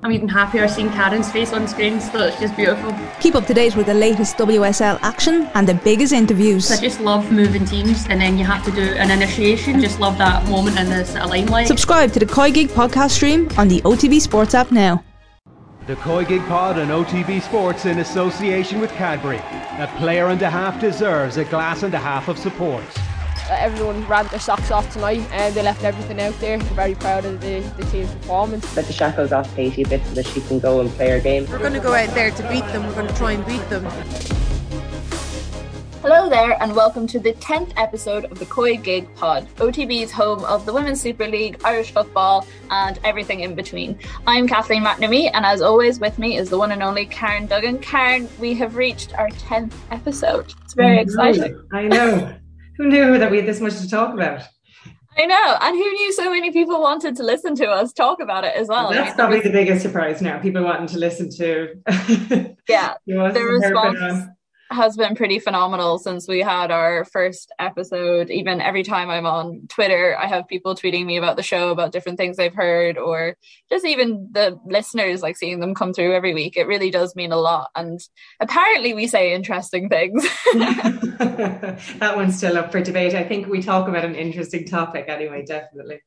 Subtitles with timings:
[0.00, 2.94] I'm even happier seeing Karen's face on screen, so it's just beautiful.
[3.18, 6.70] Keep up to date with the latest WSL action and the biggest interviews.
[6.70, 9.80] I just love moving teams, and then you have to do an initiation.
[9.80, 11.66] Just love that moment in the sort of limelight.
[11.66, 15.02] Subscribe to the COYGIG podcast stream on the OTB Sports app now.
[15.88, 19.38] The COYGIG Pod and OTB Sports in association with Cadbury.
[19.38, 22.84] A player and a half deserves a glass and a half of support.
[23.50, 26.54] Everyone ran their socks off tonight and they left everything out there.
[26.54, 28.76] I'm very proud of the, the team's performance.
[28.76, 31.20] Let the shackles off Katie a bit so that she can go and play her
[31.20, 31.46] game.
[31.50, 32.86] We're going to go out there to beat them.
[32.86, 33.86] We're going to try and beat them.
[36.02, 40.64] Hello there, and welcome to the 10th episode of the COYGIG Pod, OTB's home of
[40.64, 43.98] the Women's Super League, Irish football, and everything in between.
[44.26, 47.78] I'm Kathleen McNamee, and as always, with me is the one and only Karen Duggan.
[47.80, 50.54] Karen, we have reached our 10th episode.
[50.64, 51.66] It's very I exciting.
[51.72, 52.36] I know.
[52.78, 54.42] Who knew that we had this much to talk about?
[55.16, 58.44] I know, and who knew so many people wanted to listen to us talk about
[58.44, 58.92] it as well?
[58.92, 60.38] That's probably the biggest surprise now.
[60.38, 61.74] People wanting to listen to.
[62.68, 64.28] yeah, the response
[64.70, 68.30] has been pretty phenomenal since we had our first episode.
[68.30, 71.92] Even every time I'm on Twitter, I have people tweeting me about the show, about
[71.92, 73.36] different things they've heard, or
[73.70, 76.56] just even the listeners, like seeing them come through every week.
[76.56, 77.70] It really does mean a lot.
[77.74, 77.98] And
[78.40, 80.22] apparently, we say interesting things.
[80.54, 83.14] that one's still up for debate.
[83.14, 86.00] I think we talk about an interesting topic anyway, definitely.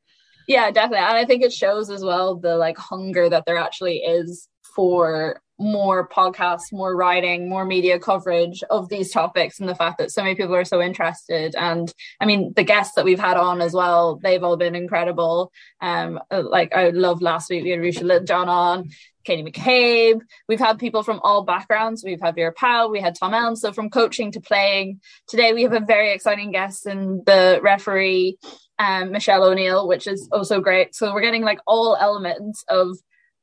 [0.48, 1.06] Yeah, definitely.
[1.06, 5.42] And I think it shows as well the like hunger that there actually is for
[5.62, 10.24] more podcasts, more writing, more media coverage of these topics, and the fact that so
[10.24, 11.56] many people are so interested.
[11.56, 15.52] And I mean, the guests that we've had on as well, they've all been incredible.
[15.80, 18.90] Um, like I love last week we had Ruesha Littlejohn on,
[19.24, 20.22] Katie McCabe.
[20.48, 22.04] We've had people from all backgrounds.
[22.04, 23.62] We've had Vera Pauw, we had Tom Elmes.
[23.62, 25.00] So from coaching to playing.
[25.28, 28.40] Today we have a very exciting guest in the referee,
[28.80, 30.96] um, Michelle O'Neill, which is also great.
[30.96, 32.98] So we're getting like all elements of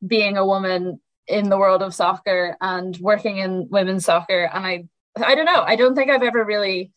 [0.05, 4.51] being a woman in the world of soccer and working in women's soccer.
[4.53, 4.85] And i
[5.17, 5.63] i don't know.
[5.63, 6.93] I don't think i've ever really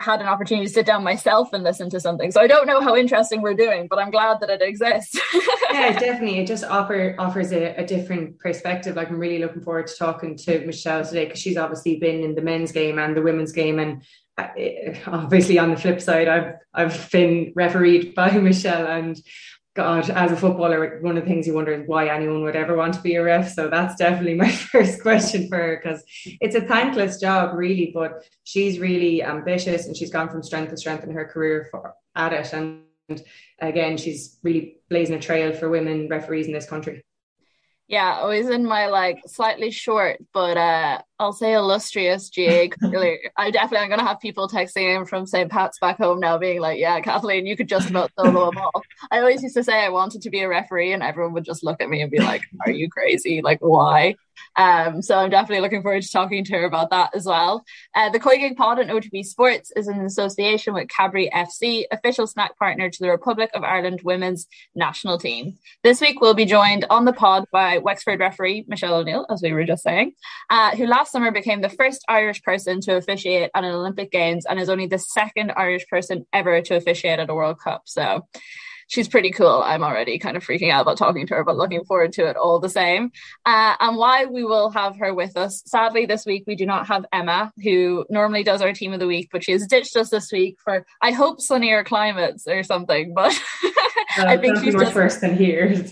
[0.00, 2.30] had an opportunity to sit down myself and listen to something.
[2.30, 5.18] So i don't know how interesting we're doing but i'm glad that it exists.
[5.70, 6.38] Yeah definitely.
[6.38, 8.96] It just offer offers a, a, different perspective.
[8.96, 12.34] Like i'm really looking forward to talking to michelle today because she's obviously been in
[12.34, 13.78] the men's game and the women's game.
[13.78, 14.02] And
[14.38, 14.48] uh,
[15.06, 19.20] obviously on the flip side i've i've been refereed by michelle and
[19.78, 22.74] God, as a footballer, one of the things you wonder is why anyone would ever
[22.74, 23.52] want to be a ref.
[23.52, 26.02] So that's definitely my first question for her because
[26.40, 27.92] it's a thankless job, really.
[27.94, 31.94] But she's really ambitious and she's gone from strength to strength in her career for,
[32.16, 32.52] at it.
[32.52, 33.22] And
[33.60, 37.04] again, she's really blazing a trail for women referees in this country.
[37.86, 43.18] Yeah, always in my like slightly short, but uh I'll say illustrious GA career.
[43.36, 45.50] I definitely am gonna have people texting in from St.
[45.50, 48.82] Pat's back home now being like, Yeah, Kathleen, you could just about solo a ball.
[49.10, 51.64] I always used to say I wanted to be a referee and everyone would just
[51.64, 53.42] look at me and be like, Are you crazy?
[53.42, 54.14] Like why?
[54.56, 57.64] Um, so I'm definitely looking forward to talking to her about that as well.
[57.94, 62.58] Uh, the COYGIG Pod and OTB Sports is in association with Cadbury FC, official snack
[62.58, 65.58] partner to the Republic of Ireland women's national team.
[65.82, 69.52] This week we'll be joined on the pod by Wexford referee Michelle O'Neill, as we
[69.52, 70.12] were just saying,
[70.50, 74.46] uh, who last summer became the first Irish person to officiate at an Olympic Games
[74.46, 77.82] and is only the second Irish person ever to officiate at a World Cup.
[77.86, 78.26] So
[78.88, 79.62] she's pretty cool.
[79.64, 82.36] I'm already kind of freaking out about talking to her, but looking forward to it
[82.36, 83.12] all the same.
[83.46, 85.62] Uh, and why we will have her with us.
[85.66, 89.06] Sadly, this week we do not have Emma, who normally does our team of the
[89.06, 93.14] week, but she has ditched us this week for, I hope, sunnier climates or something.
[93.14, 93.32] But
[94.18, 94.94] uh, I think she's just...
[94.94, 95.84] worse than here.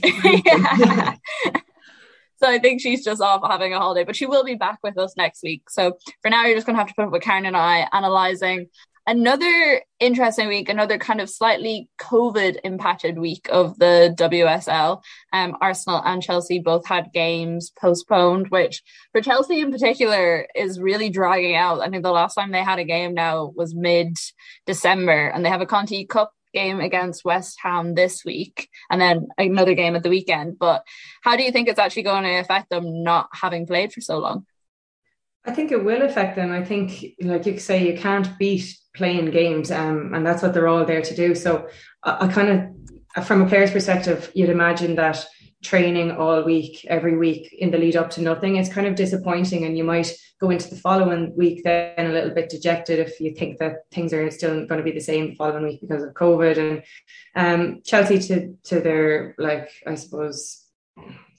[2.38, 4.98] So I think she's just off having a holiday, but she will be back with
[4.98, 5.70] us next week.
[5.70, 7.88] So for now, you're just going to have to put up with Karen and I
[7.92, 8.69] analyzing
[9.06, 15.02] another interesting week, another kind of slightly COVID impacted week of the WSL.
[15.32, 18.82] Um, Arsenal and Chelsea both had games postponed, which
[19.12, 21.80] for Chelsea in particular is really dragging out.
[21.80, 24.16] I think the last time they had a game now was mid
[24.66, 29.28] December, and they have a Conti Cup game against West Ham this week and then
[29.38, 30.58] another game at the weekend.
[30.58, 30.80] But
[31.22, 34.18] how do you think it's actually going to affect them not having played for so
[34.18, 34.47] long?
[35.48, 36.50] I think it will affect them.
[36.50, 36.86] I think,
[37.20, 38.66] like you say, you can't beat
[38.97, 41.34] playing games, um, and that's what they're all there to do.
[41.34, 41.68] So,
[42.03, 42.50] I, I kind
[43.16, 45.24] of, from a player's perspective, you'd imagine that
[45.62, 49.64] training all week, every week in the lead up to nothing, it's kind of disappointing,
[49.64, 53.34] and you might go into the following week then a little bit dejected if you
[53.34, 56.12] think that things are still going to be the same the following week because of
[56.12, 56.58] COVID.
[56.58, 56.82] And
[57.34, 60.64] um, Chelsea, to to their like, I suppose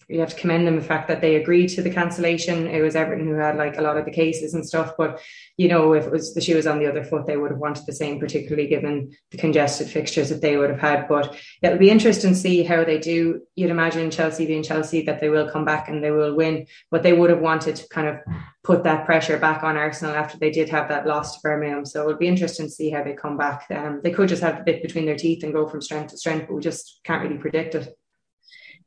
[0.08, 2.68] you have to commend them the fact that they agreed to the cancellation.
[2.68, 5.22] It was Everton who had like a lot of the cases and stuff, but
[5.58, 7.60] you know, if it was the shoe was on the other foot, they would have
[7.60, 11.08] wanted the same, particularly given the congested fixtures that they would have had.
[11.08, 13.42] But it'll be interesting to see how they do.
[13.56, 17.04] You'd imagine Chelsea being Chelsea that they will come back and they will win, but
[17.04, 18.18] they would have wanted to kind of
[18.64, 21.86] put that pressure back on Arsenal after they did have that loss to Birmingham.
[21.86, 23.66] So it'll be interesting to see how they come back.
[23.72, 26.18] Um, they could just have a bit between their teeth and go from strength to
[26.18, 27.97] strength, but we just can't really predict it.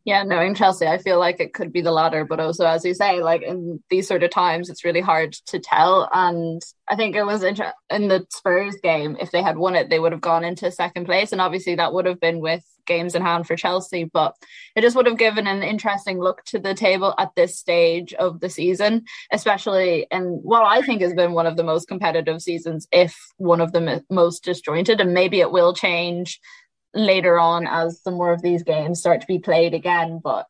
[0.05, 2.94] Yeah, knowing Chelsea, I feel like it could be the latter, but also, as you
[2.94, 6.08] say, like in these sort of times, it's really hard to tell.
[6.12, 7.56] And I think it was in,
[7.91, 11.05] in the Spurs game, if they had won it, they would have gone into second
[11.05, 11.32] place.
[11.32, 14.35] And obviously, that would have been with games in hand for Chelsea, but
[14.75, 18.41] it just would have given an interesting look to the table at this stage of
[18.41, 22.88] the season, especially in what I think has been one of the most competitive seasons,
[22.91, 25.00] if one of the most disjointed.
[25.00, 26.41] And maybe it will change
[26.95, 30.21] later on as some more of these games start to be played again.
[30.23, 30.47] But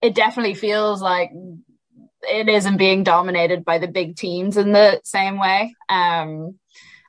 [0.00, 1.30] it definitely feels like
[2.22, 5.74] it isn't being dominated by the big teams in the same way.
[5.88, 6.58] Um,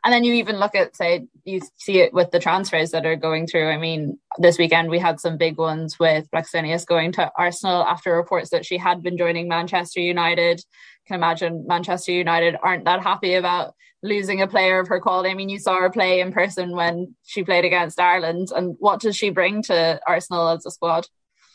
[0.06, 3.16] and then you even look at, say, you see it with the transfers that are
[3.16, 3.70] going through.
[3.70, 8.16] I mean, this weekend we had some big ones with Blackstenius going to Arsenal after
[8.16, 10.62] reports that she had been joining Manchester United.
[11.08, 15.30] Can imagine Manchester United aren't that happy about losing a player of her quality.
[15.30, 19.00] I mean, you saw her play in person when she played against Ireland, and what
[19.00, 21.08] does she bring to Arsenal as a squad?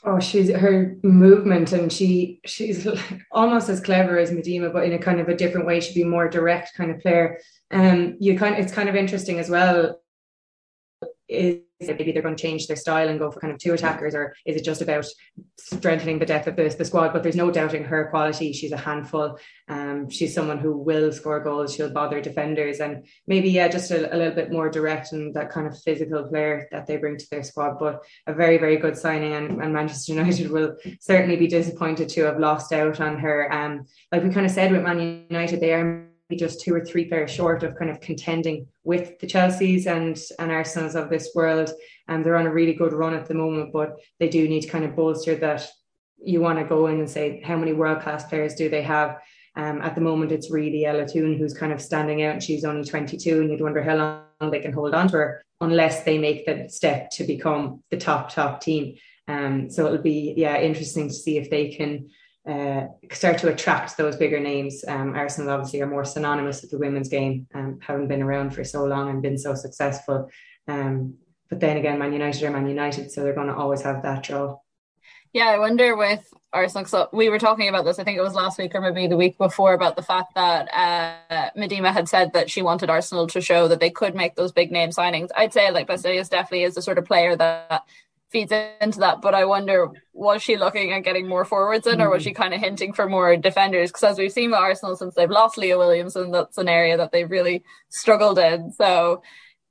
[0.04, 2.86] Oh, she's her movement, and she she's
[3.32, 5.80] almost as clever as Miedema, but in a kind of a different way.
[5.80, 7.38] She'd be more direct kind of player.
[7.70, 10.00] Um, you kind of, it's kind of interesting as well.
[11.28, 14.14] Is maybe they're going to change their style and go for kind of two attackers,
[14.14, 15.06] or is it just about
[15.58, 17.12] strengthening the depth of the, the squad?
[17.12, 18.52] But there's no doubting her quality.
[18.52, 19.38] She's a handful.
[19.68, 21.74] Um, she's someone who will score goals.
[21.74, 25.50] She'll bother defenders, and maybe yeah, just a, a, little bit more direct and that
[25.50, 27.78] kind of physical player that they bring to their squad.
[27.78, 32.24] But a very very good signing, and, and Manchester United will certainly be disappointed to
[32.24, 33.52] have lost out on her.
[33.52, 37.06] Um, like we kind of said with Man United, they are just two or three
[37.06, 41.70] players short of kind of contending with the Chelseas and and Arsenals of this world.
[42.08, 44.68] And they're on a really good run at the moment, but they do need to
[44.68, 45.66] kind of bolster that.
[46.20, 49.18] You want to go in and say how many world class players do they have?
[49.54, 52.84] Um, at the moment, it's really Ella Toone who's kind of standing out, she's only
[52.84, 53.96] 22, and you'd wonder how
[54.40, 57.96] long they can hold on to her unless they make the step to become the
[57.96, 58.96] top top team.
[59.26, 62.08] Um, so it'll be yeah interesting to see if they can
[62.46, 64.84] uh, start to attract those bigger names.
[64.86, 68.64] Um, Arsenal obviously are more synonymous with the women's game, um, having been around for
[68.64, 70.30] so long and been so successful.
[70.66, 71.14] Um,
[71.50, 74.22] but then again, Man United are Man United, so they're going to always have that
[74.22, 74.58] draw.
[75.32, 76.86] Yeah, I wonder with Arsenal.
[76.86, 77.98] So we were talking about this.
[77.98, 80.68] I think it was last week or maybe the week before about the fact that
[80.72, 84.52] uh, Miedema had said that she wanted Arsenal to show that they could make those
[84.52, 85.28] big name signings.
[85.36, 87.82] I'd say like Blackstenius definitely is the sort of player that
[88.30, 89.20] feeds into that.
[89.20, 92.42] But I wonder, was she looking at getting more forwards in, or was she mm-hmm.
[92.42, 93.90] kind of hinting for more defenders?
[93.90, 97.12] Because as we've seen with Arsenal since they've lost Leah Williamson, that's an area that
[97.12, 98.72] they've really struggled in.
[98.72, 99.22] So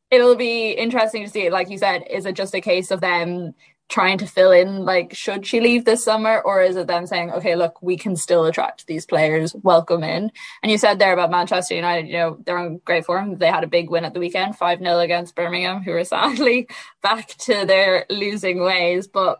[0.09, 1.50] it'll be interesting to see.
[1.50, 3.54] Like you said, is it just a case of them
[3.89, 7.31] trying to fill in like should she leave this summer or is it them saying
[7.31, 10.31] okay look we can still attract these players welcome in.
[10.61, 13.37] And you said there about manchester united you know they're on great form.
[13.37, 16.67] They had a big win at the weekend 5-0 against birmingham who are sadly
[17.01, 19.07] back to their losing ways.
[19.07, 19.39] But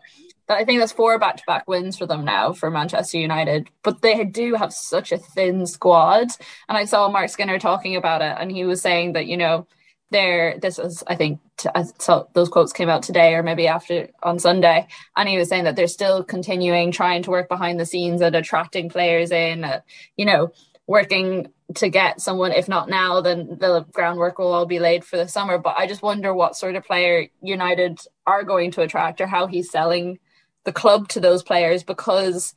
[0.50, 3.68] I think that's four back-to-back wins for them now for Manchester United.
[3.82, 6.28] But they do have such a thin squad,
[6.68, 9.66] and I saw Mark Skinner talking about it, and he was saying that you know
[10.10, 11.40] there this was i think
[11.74, 14.86] I saw those quotes came out today or maybe after on sunday.
[15.16, 18.36] And he was saying that they're still continuing trying to work behind the scenes and
[18.36, 19.80] attracting players in uh,
[20.16, 20.52] you know
[20.86, 25.16] working to get someone if not now then the groundwork will all be laid for
[25.16, 25.58] the summer.
[25.58, 29.46] But i just wonder what sort of player united are going to attract or how
[29.46, 30.18] he's selling
[30.64, 32.54] the club to those players because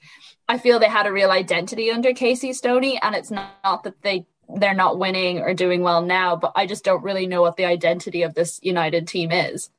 [0.52, 4.26] I feel they had a real identity under Casey Stoney, and it's not that they
[4.58, 7.66] they're not winning or doing well now, but I just don't really know what the
[7.66, 9.70] identity of this United team is.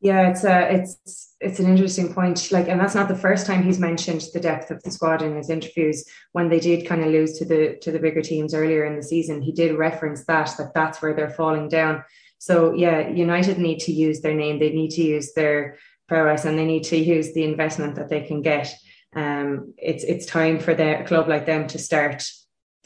[0.00, 2.52] Yeah, it's a it's it's an interesting point.
[2.52, 5.36] Like, and that's not the first time he's mentioned the depth of the squad in
[5.36, 6.04] his interviews.
[6.32, 9.02] When they did kind of lose to the to the bigger teams earlier in the
[9.02, 12.04] season, he did reference that that that's where they're falling down.
[12.38, 14.58] So yeah, United need to use their name.
[14.58, 18.20] They need to use their prowess, and they need to use the investment that they
[18.20, 18.72] can get.
[19.14, 22.22] Um, it's it's time for their club like them to start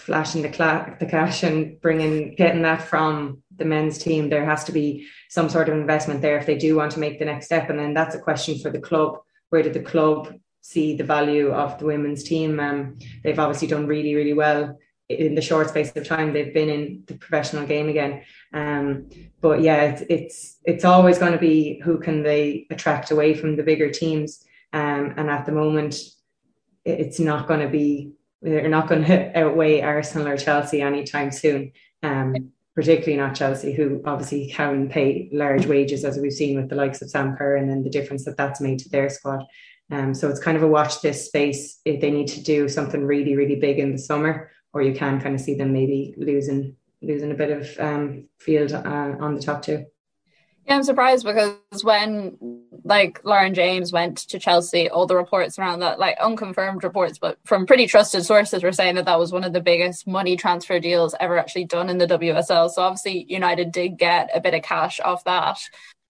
[0.00, 4.64] flashing the, cla- the cash and bringing getting that from the men's team there has
[4.64, 7.47] to be some sort of investment there if they do want to make the next
[7.47, 7.69] step.
[7.69, 9.19] And then that's a question for the club.
[9.50, 12.59] Where did the club see the value of the women's team?
[12.59, 14.78] Um, they've obviously done really really well
[15.09, 18.23] in the short space of time they've been in the professional game again.
[18.54, 23.35] Um, but yeah it's, it's it's always going to be who can they attract away
[23.35, 24.45] from the bigger teams.
[24.73, 25.97] Um, and at the moment
[26.85, 31.73] it's not going to be they're not going to outweigh Arsenal or Chelsea anytime soon.
[32.02, 36.76] Um, particularly not Chelsea, who obviously can pay large wages, as we've seen with the
[36.76, 39.44] likes of Sam Kerr, and then the difference that that's made to their squad.
[39.90, 43.04] Um, so it's kind of a watch this space if they need to do something
[43.04, 46.76] really, really big in the summer, or you can kind of see them maybe losing
[47.02, 49.85] losing a bit of um, field uh, on the top two.
[50.70, 52.38] I'm surprised because when
[52.84, 57.38] like Lauren James went to Chelsea, all the reports around that, like unconfirmed reports, but
[57.44, 60.78] from pretty trusted sources, were saying that that was one of the biggest money transfer
[60.78, 62.70] deals ever actually done in the WSL.
[62.70, 65.58] So obviously, United did get a bit of cash off that.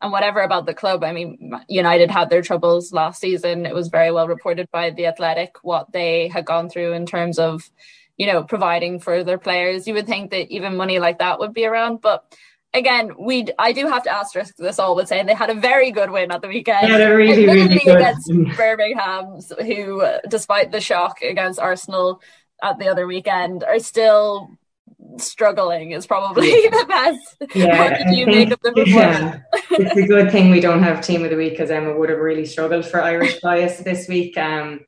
[0.03, 3.67] And whatever about the club, I mean, United had their troubles last season.
[3.67, 7.39] It was very well reported by the Athletic what they had gone through in terms
[7.39, 7.71] of,
[8.17, 9.87] you know, providing for their players.
[9.87, 12.25] You would think that even money like that would be around, but
[12.75, 15.91] again, we I do have to asterisk this all with saying they had a very
[15.91, 16.89] good win at the weekend.
[16.89, 17.97] Yeah, really, really good.
[17.97, 22.21] against Birmingham, who, despite the shock against Arsenal
[22.63, 24.51] at the other weekend, are still
[25.17, 25.93] struggling.
[25.93, 26.71] Is probably yeah.
[26.71, 27.37] the best.
[27.55, 29.41] Yeah, think, yeah.
[29.71, 32.19] it's a good thing we don't have team of the week because Emma would have
[32.19, 34.37] really struggled for Irish bias this week.
[34.37, 34.81] Um,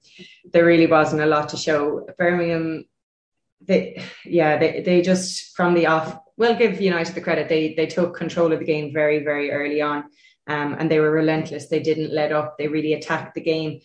[0.52, 2.06] there really wasn't a lot to show.
[2.18, 2.86] Birmingham
[3.66, 7.48] they yeah they, they just from the off we'll give United the credit.
[7.48, 10.04] They they took control of the game very very early on,
[10.46, 11.68] um, and they were relentless.
[11.68, 12.56] They didn't let up.
[12.58, 13.80] They really attacked the game.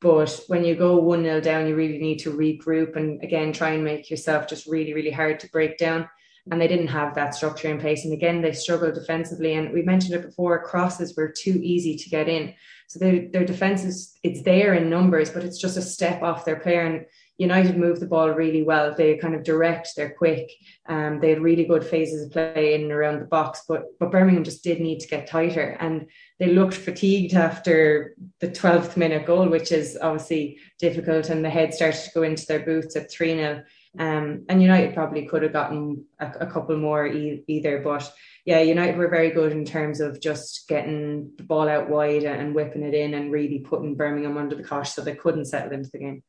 [0.00, 3.70] But when you go one 0 down, you really need to regroup and again try
[3.70, 6.08] and make yourself just really really hard to break down.
[6.50, 8.04] And they didn't have that structure in place.
[8.04, 9.54] And again, they struggled defensively.
[9.54, 12.54] And we mentioned it before: crosses were too easy to get in.
[12.88, 16.44] So their their defense is it's there in numbers, but it's just a step off
[16.44, 16.82] their player.
[16.82, 17.06] And
[17.38, 18.94] United move the ball really well.
[18.94, 20.50] They kind of direct, they're quick.
[20.86, 24.10] Um, they had really good phases of play in and around the box, but but
[24.10, 26.08] Birmingham just did need to get tighter, and
[26.38, 31.30] they looked fatigued after the twelfth minute goal, which is obviously difficult.
[31.30, 33.62] And the head started to go into their boots at three 0
[33.98, 38.10] um, and United probably could have gotten a, a couple more e- either, but
[38.46, 42.54] yeah, United were very good in terms of just getting the ball out wide and
[42.54, 45.90] whipping it in and really putting Birmingham under the cosh so they couldn't settle into
[45.92, 46.22] the game.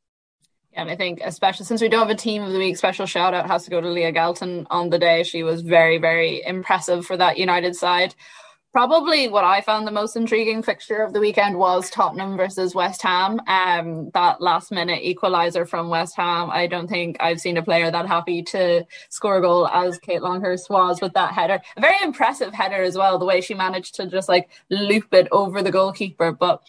[0.76, 3.34] And I think, especially since we don't have a team of the week, special shout
[3.34, 5.24] out has to go to Leah Galton on the day.
[5.24, 8.16] She was very, very impressive for that United side.
[8.74, 13.04] Probably what I found the most intriguing fixture of the weekend was Tottenham versus West
[13.04, 13.40] Ham.
[13.46, 16.50] Um, that last minute equaliser from West Ham.
[16.50, 20.24] I don't think I've seen a player that happy to score a goal as Kate
[20.24, 21.62] Longhurst was with that header.
[21.78, 25.28] A very impressive header as well, the way she managed to just like loop it
[25.32, 26.32] over the goalkeeper.
[26.32, 26.64] But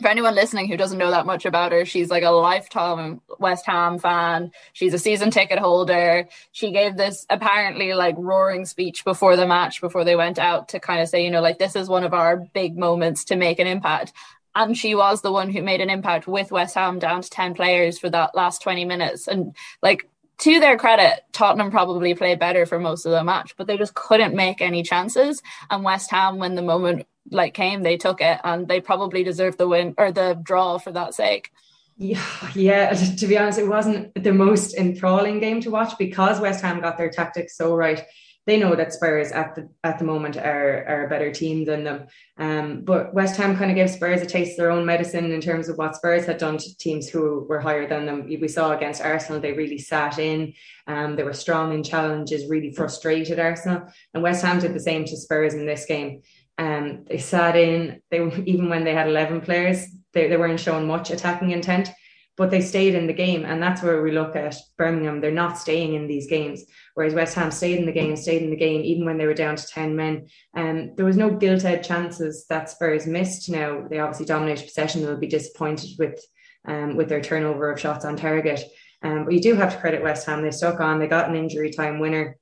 [0.00, 3.64] for anyone listening who doesn't know that much about her, she's like a lifetime West
[3.66, 4.50] Ham fan.
[4.72, 6.28] She's a season ticket holder.
[6.52, 10.80] She gave this apparently like roaring speech before the match, before they went out to
[10.80, 13.58] kind of say, you know, like this is one of our big moments to make
[13.58, 14.12] an impact.
[14.56, 17.54] And she was the one who made an impact with West Ham down to 10
[17.54, 19.26] players for that last 20 minutes.
[19.26, 23.66] And like, to their credit, Tottenham probably played better for most of the match, but
[23.66, 25.42] they just couldn't make any chances.
[25.70, 29.58] And West Ham, when the moment like came, they took it, and they probably deserved
[29.58, 31.50] the win or the draw for that sake.
[31.96, 32.24] Yeah,
[32.54, 32.92] yeah.
[32.92, 36.98] To be honest, it wasn't the most enthralling game to watch because West Ham got
[36.98, 38.04] their tactics so right.
[38.46, 41.84] They know that Spurs at the at the moment are are a better team than
[41.84, 42.06] them.
[42.36, 45.40] Um, but West Ham kind of gave Spurs a taste of their own medicine in
[45.40, 48.26] terms of what Spurs had done to teams who were higher than them.
[48.26, 50.52] We saw against Arsenal, they really sat in.
[50.86, 55.04] Um, they were strong in challenges, really frustrated Arsenal, and West Ham did the same
[55.06, 56.22] to Spurs in this game.
[56.58, 58.02] Um, they sat in.
[58.10, 61.90] They even when they had eleven players, they, they weren't showing much attacking intent,
[62.36, 65.20] but they stayed in the game, and that's where we look at Birmingham.
[65.20, 66.64] They're not staying in these games,
[66.94, 69.34] whereas West Ham stayed in the game, stayed in the game, even when they were
[69.34, 70.26] down to ten men.
[70.54, 73.48] And um, there was no gilt-edged chances that Spurs missed.
[73.50, 75.02] Now they obviously dominated possession.
[75.02, 76.20] They'll be disappointed with
[76.66, 78.64] um, with their turnover of shots on target.
[79.02, 80.42] Um, but you do have to credit West Ham.
[80.42, 80.98] They stuck on.
[80.98, 82.38] They got an injury time winner.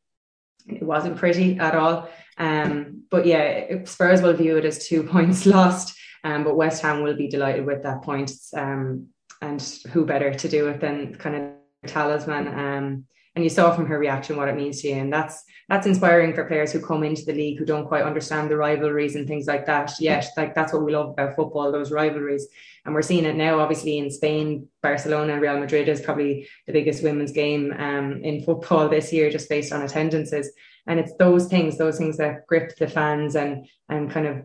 [0.66, 2.08] It wasn't pretty at all.
[2.38, 7.02] Um, but yeah, Spurs will view it as two points lost, um, but West Ham
[7.02, 8.30] will be delighted with that point.
[8.56, 9.08] Um,
[9.42, 12.48] and who better to do it than kind of talisman?
[12.48, 15.86] Um, and you saw from her reaction what it means to you, and that's that's
[15.86, 19.26] inspiring for players who come into the league who don't quite understand the rivalries and
[19.26, 19.92] things like that.
[19.98, 22.46] Yet, like that's what we love about football, those rivalries.
[22.84, 24.68] And we're seeing it now, obviously, in Spain.
[24.82, 29.48] Barcelona Real Madrid is probably the biggest women's game um, in football this year, just
[29.48, 30.50] based on attendances
[30.86, 34.44] and it's those things those things that grip the fans and and kind of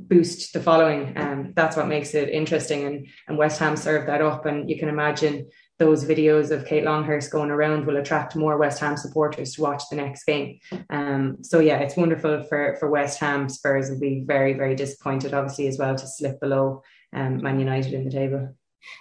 [0.00, 4.22] boost the following um, that's what makes it interesting and and West Ham served that
[4.22, 5.46] up and you can imagine
[5.78, 9.82] those videos of Kate Longhurst going around will attract more West Ham supporters to watch
[9.90, 10.60] the next game.
[10.88, 13.48] Um, so yeah, it's wonderful for for West Ham.
[13.48, 17.92] Spurs will be very very disappointed, obviously as well, to slip below um, Man United
[17.92, 18.54] in the table.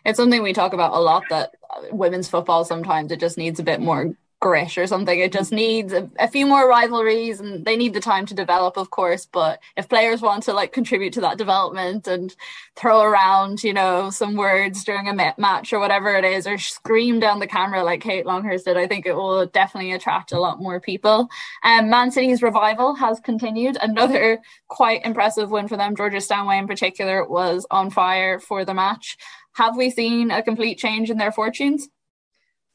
[0.05, 1.53] It's something we talk about a lot that
[1.91, 5.18] women's football sometimes it just needs a bit more grit or something.
[5.18, 8.76] It just needs a, a, few more rivalries and they need the time to develop,
[8.76, 9.26] of course.
[9.26, 12.36] But if players want to like contribute to that development and
[12.76, 17.22] throw around, you know, some words during a match or whatever it is, or scream
[17.22, 20.60] down the camera like Kate Longhurst did, I think it will definitely attract a lot
[20.60, 21.30] more people.
[21.64, 23.78] Um, Man City's revival has continued.
[23.82, 25.96] Another quite impressive win for them.
[25.96, 29.16] Georgia Stanway in particular was on fire for the match.
[29.54, 31.88] Have we seen a complete change in their fortunes?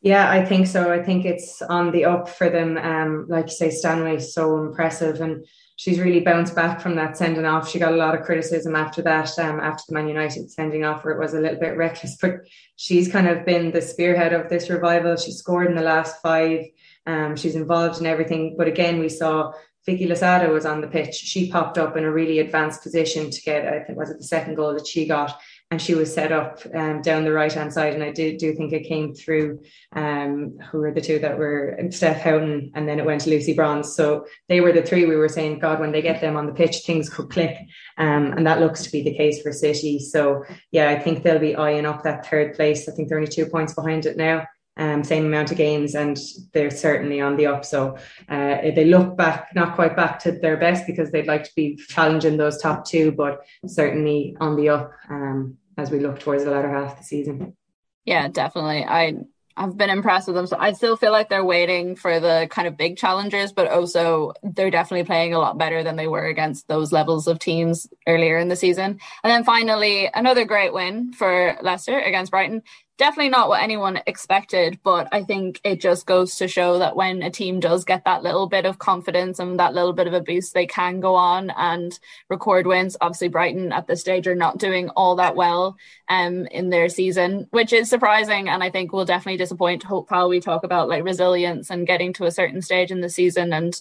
[0.00, 0.92] Yeah, I think so.
[0.92, 2.78] I think it's on the up for them.
[2.78, 7.44] Um, like you say, Stanway's so impressive and she's really bounced back from that sending
[7.44, 7.68] off.
[7.68, 11.04] She got a lot of criticism after that, um, after the Man United sending off
[11.04, 12.36] where it was a little bit reckless, but
[12.76, 15.16] she's kind of been the spearhead of this revival.
[15.16, 16.66] She scored in the last five.
[17.06, 18.54] Um, she's involved in everything.
[18.56, 19.52] But again, we saw
[19.84, 21.14] Vicky Losada was on the pitch.
[21.14, 24.24] She popped up in a really advanced position to get, I think, was it the
[24.24, 25.40] second goal that she got?
[25.70, 27.92] And she was set up um, down the right hand side.
[27.92, 29.60] And I do do think it came through
[29.92, 33.52] um, who were the two that were Steph Houghton, and then it went to Lucy
[33.52, 33.94] Bronze.
[33.94, 36.54] So they were the three we were saying, God, when they get them on the
[36.54, 37.58] pitch, things could click.
[37.98, 39.98] Um, and that looks to be the case for City.
[39.98, 42.88] So yeah, I think they'll be eyeing up that third place.
[42.88, 44.46] I think they're only two points behind it now
[44.78, 46.16] um, same amount of games, and
[46.52, 47.64] they're certainly on the up.
[47.64, 47.96] So
[48.28, 51.76] uh, they look back, not quite back to their best because they'd like to be
[51.88, 56.50] challenging those top two, but certainly on the up um, as we look towards the
[56.50, 57.56] latter half of the season.
[58.04, 58.84] Yeah, definitely.
[58.84, 59.14] I
[59.58, 60.46] I've been impressed with them.
[60.46, 64.32] So I still feel like they're waiting for the kind of big challengers, but also
[64.42, 68.38] they're definitely playing a lot better than they were against those levels of teams earlier
[68.38, 69.00] in the season.
[69.24, 72.62] And then finally, another great win for Leicester against Brighton
[72.98, 77.22] definitely not what anyone expected, but I think it just goes to show that when
[77.22, 80.20] a team does get that little bit of confidence and that little bit of a
[80.20, 82.96] boost, they can go on and record wins.
[83.00, 85.76] Obviously, Brighton at this stage are not doing all that well
[86.08, 89.84] um, in their season, which is surprising and I think will definitely disappoint.
[89.84, 93.08] Hope while we talk about like resilience and getting to a certain stage in the
[93.08, 93.80] season and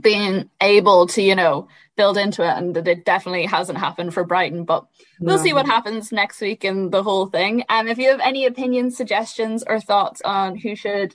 [0.00, 2.56] being able to, you know, build into it.
[2.56, 4.86] And that it definitely hasn't happened for Brighton, but
[5.20, 5.42] we'll no.
[5.42, 7.64] see what happens next week in the whole thing.
[7.68, 11.14] And um, if you have any opinions, suggestions, or thoughts on who should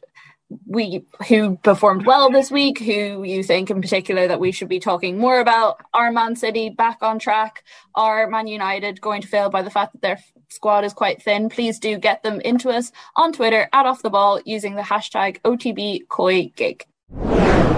[0.67, 4.79] we who performed well this week, who you think in particular that we should be
[4.79, 7.63] talking more about, are Man City back on track?
[7.95, 11.49] Are Man United going to fail by the fact that their squad is quite thin?
[11.49, 15.41] Please do get them into us on Twitter at off the ball using the hashtag
[15.41, 17.72] OTB COYGIG.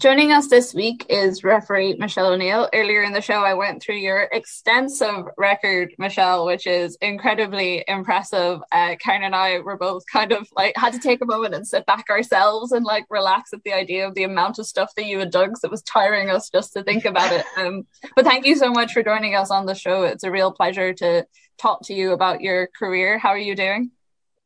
[0.00, 2.70] Joining us this week is referee Michelle O'Neill.
[2.72, 8.60] Earlier in the show, I went through your extensive record, Michelle, which is incredibly impressive.
[8.72, 11.68] Uh, Karen and I were both kind of like had to take a moment and
[11.68, 15.04] sit back ourselves and like relax at the idea of the amount of stuff that
[15.04, 17.44] you had done because it was tiring us just to think about it.
[17.58, 17.82] Um,
[18.16, 20.04] but thank you so much for joining us on the show.
[20.04, 21.26] It's a real pleasure to
[21.58, 23.18] talk to you about your career.
[23.18, 23.90] How are you doing?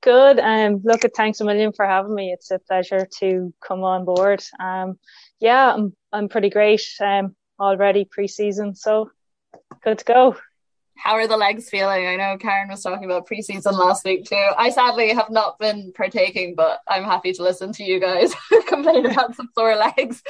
[0.04, 0.38] Good.
[0.38, 2.30] Um, look, thanks a million for having me.
[2.30, 4.44] It's a pleasure to come on board.
[4.60, 4.98] Um,
[5.40, 6.82] yeah, I'm I'm pretty great.
[7.00, 9.10] Um, already pre-season, so
[9.82, 10.36] good to go.
[10.96, 12.06] How are the legs feeling?
[12.06, 14.48] I know Karen was talking about pre-season last week too.
[14.56, 18.32] I sadly have not been partaking, but I'm happy to listen to you guys
[18.68, 20.22] complain about some sore legs.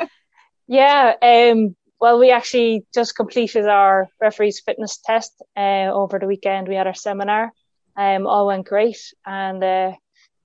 [0.66, 6.66] yeah, um, well, we actually just completed our referees fitness test uh, over the weekend.
[6.66, 7.52] We had our seminar.
[7.96, 9.92] Um, all went great, and uh,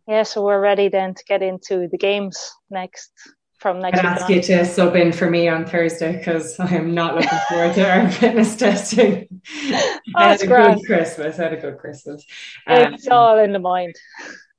[0.07, 3.11] yeah, so we're ready then to get into the games next
[3.57, 6.93] from next I'd ask you to sub in for me on Thursday because I am
[6.93, 9.27] not looking forward to our fitness testing.
[9.31, 10.81] oh, I had a grand.
[10.81, 11.39] good Christmas.
[11.39, 12.25] I had a good Christmas.
[12.67, 13.95] Um, it's all in the mind.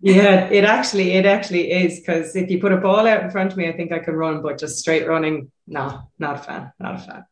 [0.00, 3.52] Yeah, it actually it actually is because if you put a ball out in front
[3.52, 6.72] of me, I think I can run, but just straight running, no, not a fan,
[6.78, 7.24] not a fan.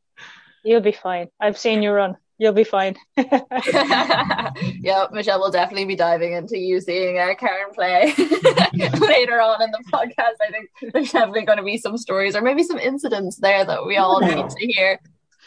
[0.64, 1.28] You'll be fine.
[1.40, 2.16] I've seen you run.
[2.38, 2.96] You'll be fine.
[3.16, 9.70] yeah, Michelle will definitely be diving into you seeing uh, Karen play later on in
[9.70, 10.36] the podcast.
[10.42, 13.86] I think there's definitely going to be some stories or maybe some incidents there that
[13.86, 15.00] we all need to hear.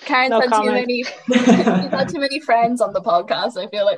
[0.05, 0.67] Karen's no had comment.
[0.67, 0.97] too many.
[1.27, 3.57] You've had too many friends on the podcast.
[3.57, 3.97] I feel like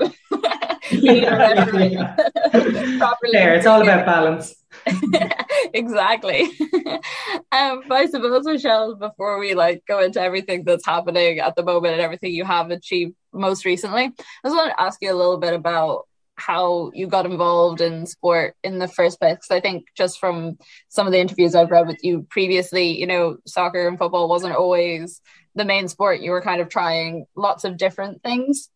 [2.99, 3.31] properly.
[3.31, 4.60] There, it's all about balance.
[5.73, 6.43] exactly.
[7.51, 11.63] um, but I suppose, Michelle, before we like go into everything that's happening at the
[11.63, 15.15] moment and everything you have achieved most recently, I just want to ask you a
[15.15, 19.35] little bit about how you got involved in sport in the first place.
[19.35, 20.57] Because I think just from
[20.89, 24.55] some of the interviews I've read with you previously, you know, soccer and football wasn't
[24.55, 25.21] always
[25.55, 26.21] the main sport.
[26.21, 28.69] You were kind of trying lots of different things.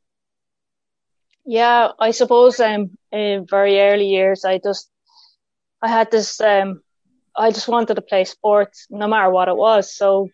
[1.46, 4.90] Yeah, I suppose um in very early years I just
[5.86, 6.82] I had this um
[7.36, 9.94] I just wanted to play sports no matter what it was.
[9.94, 10.30] So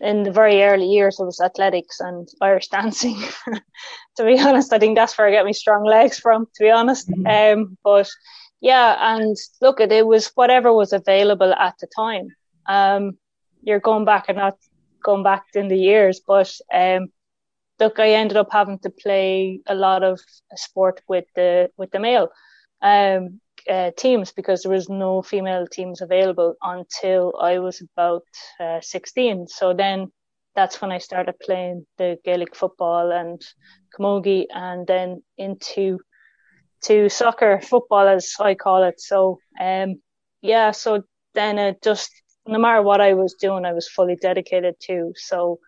[0.00, 3.18] in the very early years, it was athletics and Irish dancing.
[4.16, 6.46] to be honest, I think that's where I get my strong legs from.
[6.46, 7.60] To be honest, mm-hmm.
[7.60, 8.08] um, but
[8.60, 12.28] yeah, and look, it, it was whatever was available at the time.
[12.66, 13.18] Um,
[13.62, 14.56] you're going back and not
[15.04, 17.12] going back in the years, but um,
[17.78, 20.18] look, I ended up having to play a lot of
[20.56, 22.30] sport with the with the male
[22.82, 28.24] um, uh, teams because there was no female teams available until I was about
[28.58, 29.46] uh, 16.
[29.48, 30.10] So then
[30.56, 33.40] that's when I started playing the Gaelic football and
[33.96, 36.00] camogie, and then into
[36.82, 39.00] to soccer football as I call it.
[39.00, 40.00] So um,
[40.42, 41.02] yeah, so
[41.34, 42.10] then it just
[42.46, 45.12] no matter what I was doing, I was fully dedicated to.
[45.16, 45.60] So,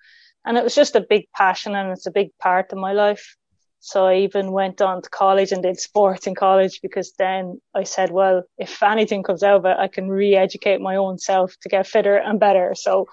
[0.44, 3.36] and it was just a big passion and it's a big part of my life.
[3.84, 7.82] So I even went on to college and did sports in college because then I
[7.82, 11.68] said, well, if anything comes out of it, I can re-educate my own self to
[11.68, 12.76] get fitter and better.
[12.76, 13.08] So,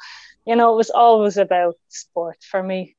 [0.46, 2.96] you know, it was always about sport for me.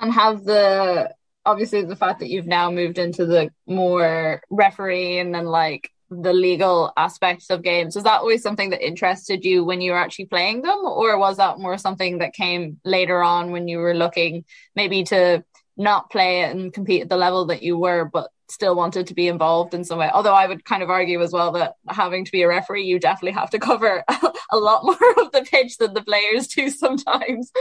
[0.00, 1.14] And have the
[1.44, 6.32] obviously the fact that you've now moved into the more referee and then like the
[6.32, 10.26] legal aspects of games was that always something that interested you when you were actually
[10.26, 14.44] playing them or was that more something that came later on when you were looking
[14.74, 15.42] maybe to
[15.76, 19.28] not play and compete at the level that you were but still wanted to be
[19.28, 20.10] involved in some way.
[20.12, 22.98] Although i would kind of argue as well that having to be a referee you
[22.98, 24.04] definitely have to cover
[24.52, 27.50] a lot more of the pitch than the players do sometimes.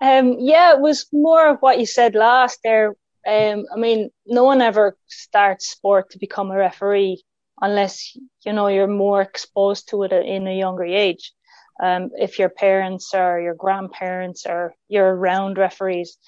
[0.00, 2.94] Um yeah it was more of what you said last there.
[3.26, 7.22] Um, I mean, no one ever starts sport to become a referee
[7.60, 11.32] unless you know you're more exposed to it in a younger age.
[11.82, 16.18] Um, if your parents or your grandparents or you're around referees,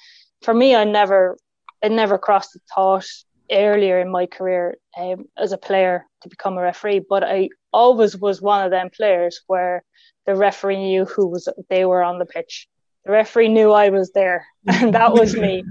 [0.46, 1.36] for me, I never,
[1.82, 3.04] it never crossed the thought
[3.50, 8.16] earlier in my career um, as a player to become a referee, but I always
[8.16, 9.82] was one of them players where
[10.24, 12.68] the referee knew who was they were on the pitch.
[13.04, 15.64] The referee knew I was there, and that was me.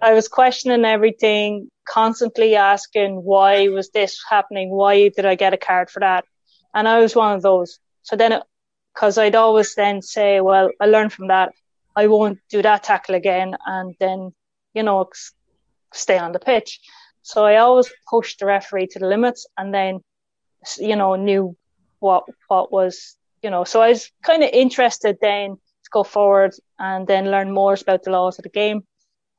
[0.00, 4.70] I was questioning everything, constantly asking why was this happening?
[4.70, 6.24] Why did I get a card for that?
[6.74, 7.80] And I was one of those.
[8.02, 8.40] So then,
[8.94, 11.52] because I'd always then say, well, I learned from that.
[11.96, 14.32] I won't do that tackle again, and then
[14.74, 15.10] you know
[15.92, 16.80] stay on the pitch.
[17.22, 20.00] So I always pushed the referee to the limits, and then
[20.78, 21.56] you know knew
[22.00, 23.64] what what was you know.
[23.64, 28.02] So I was kind of interested then to go forward and then learn more about
[28.02, 28.82] the laws of the game.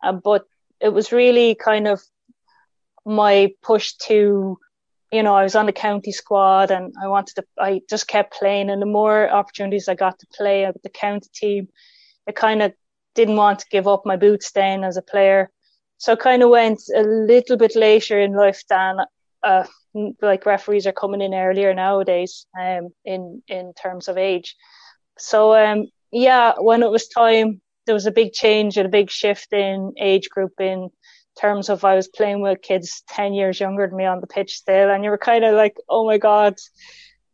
[0.03, 0.45] Uh, but
[0.79, 2.01] it was really kind of
[3.05, 4.57] my push to
[5.11, 8.33] you know I was on the county squad and I wanted to I just kept
[8.33, 11.67] playing and the more opportunities I got to play with the county team
[12.27, 12.73] I kind of
[13.15, 15.49] didn't want to give up my boots then as a player
[15.97, 18.97] so I kind of went a little bit later in life than
[19.43, 19.65] uh,
[20.21, 24.55] like referees are coming in earlier nowadays um in in terms of age
[25.17, 29.09] so um yeah when it was time there was a big change and a big
[29.09, 30.89] shift in age group in
[31.39, 34.55] terms of I was playing with kids 10 years younger than me on the pitch
[34.55, 34.89] still.
[34.89, 36.55] And you were kind of like, oh my God,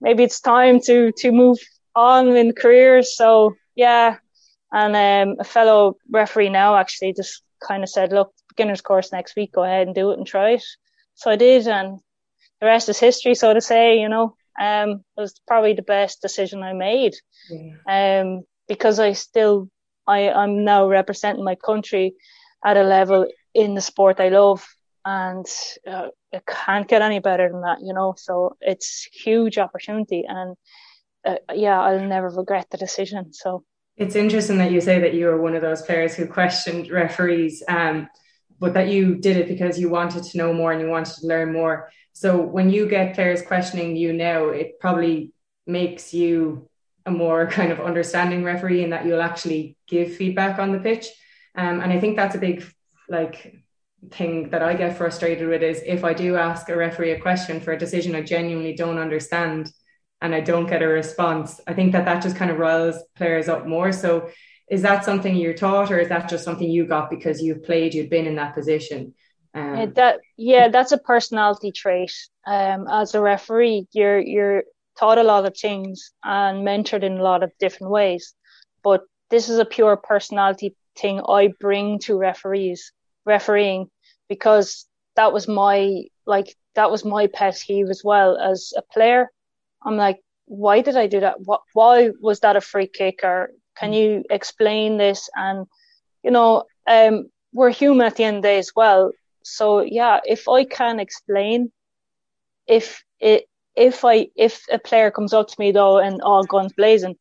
[0.02, 1.58] maybe it's time to, to move
[1.96, 3.16] on in careers.
[3.16, 4.18] So yeah.
[4.72, 9.36] And um, a fellow referee now actually just kind of said, look, beginner's course next
[9.36, 10.64] week, go ahead and do it and try it.
[11.16, 11.68] So I did.
[11.68, 12.00] And
[12.62, 16.22] the rest is history, so to say, you know, um, it was probably the best
[16.22, 17.16] decision I made.
[17.50, 18.22] Yeah.
[18.22, 19.70] Um, because I still,
[20.06, 22.16] I, I'm now representing my country
[22.64, 24.68] at a level in the sport I love,
[25.06, 25.46] and
[25.88, 28.14] uh, it can't get any better than that, you know.
[28.18, 30.56] So it's huge opportunity, and
[31.26, 33.34] uh, yeah, I'll never regret the decision.
[33.34, 33.64] So
[34.00, 37.62] it's interesting that you say that you were one of those players who questioned referees,
[37.68, 38.10] um,
[38.58, 41.28] but that you did it because you wanted to know more and you wanted to
[41.28, 41.92] learn more.
[42.14, 45.34] So when you get players questioning you now, it probably
[45.68, 46.70] makes you
[47.06, 51.08] a more kind of understanding referee in that you'll actually give feedback on the pitch.
[51.56, 52.66] Um, and I think that's a big
[53.10, 53.54] like
[54.12, 57.60] thing that I get frustrated with is if I do ask a referee a question
[57.60, 59.70] for a decision I genuinely don't understand
[60.22, 63.48] and I don't get a response, I think that that just kind of riles players
[63.48, 63.92] up more.
[63.92, 64.30] So
[64.70, 67.94] is that something you're taught or is that just something you got because you've played,
[67.94, 69.14] you've been in that position?
[69.54, 72.14] Um, yeah, that yeah, that's a personality trait.
[72.46, 74.64] Um, as a referee, you're you're
[74.98, 78.36] taught a lot of things and mentored in a lot of different ways,
[78.84, 82.92] but this is a pure personality thing I bring to referees
[83.26, 83.90] refereeing
[84.28, 89.30] because that was my like that was my pet peeve as well as a player.
[89.84, 91.42] I'm like, why did I do that?
[91.42, 93.20] What why was that a free kick?
[93.24, 95.30] Or can you explain this?
[95.36, 95.68] And
[96.24, 99.12] you know, um, we're human at the end of the day as well.
[99.44, 101.72] So yeah, if I can explain,
[102.68, 106.74] if it if I if a player comes up to me though and all guns
[106.74, 107.16] blazing,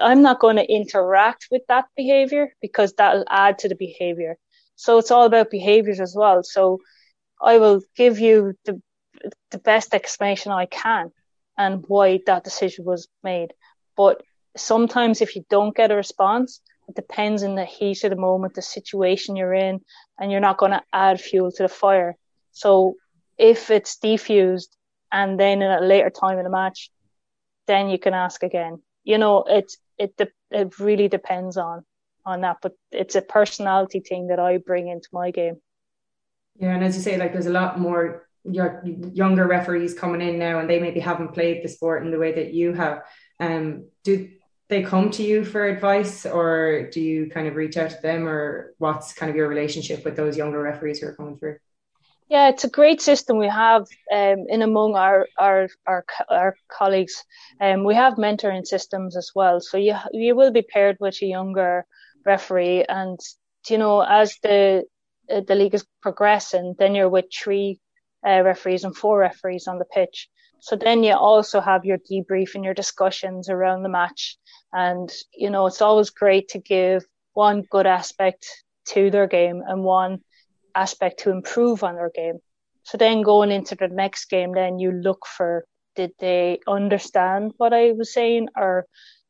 [0.00, 4.36] I'm not going to interact with that behavior because that'll add to the behavior.
[4.76, 6.42] So it's all about behaviors as well.
[6.42, 6.80] So
[7.40, 8.80] I will give you the
[9.50, 11.12] the best explanation I can
[11.58, 13.52] and why that decision was made.
[13.96, 14.22] But
[14.56, 18.54] sometimes if you don't get a response, it depends in the heat of the moment,
[18.54, 19.80] the situation you're in,
[20.18, 22.16] and you're not going to add fuel to the fire.
[22.52, 22.94] So
[23.38, 24.68] if it's defused
[25.12, 26.90] and then in a later time in the match,
[27.66, 28.82] then you can ask again.
[29.04, 30.14] You know, it's it
[30.50, 31.84] it really depends on
[32.24, 35.56] on that, but it's a personality thing that I bring into my game.
[36.58, 38.82] Yeah, and as you say, like there's a lot more your
[39.12, 42.32] younger referees coming in now, and they maybe haven't played the sport in the way
[42.32, 43.02] that you have.
[43.40, 44.30] Um, do
[44.68, 48.26] they come to you for advice, or do you kind of reach out to them,
[48.26, 51.56] or what's kind of your relationship with those younger referees who are coming through?
[52.28, 53.82] Yeah, it's a great system we have
[54.12, 57.24] um, in among our our our, our colleagues.
[57.60, 61.26] Um, we have mentoring systems as well, so you you will be paired with a
[61.26, 61.86] younger
[62.24, 63.20] referee, and
[63.68, 64.84] you know as the
[65.30, 67.78] uh, the league is progressing, then you're with three
[68.26, 70.28] uh, referees and four referees on the pitch.
[70.60, 74.36] So then you also have your debrief and your discussions around the match,
[74.72, 78.46] and you know it's always great to give one good aspect
[78.86, 80.20] to their game and one
[80.74, 82.38] aspect to improve on their game.
[82.84, 87.72] So then going into the next game, then you look for did they understand what
[87.72, 88.86] I was saying or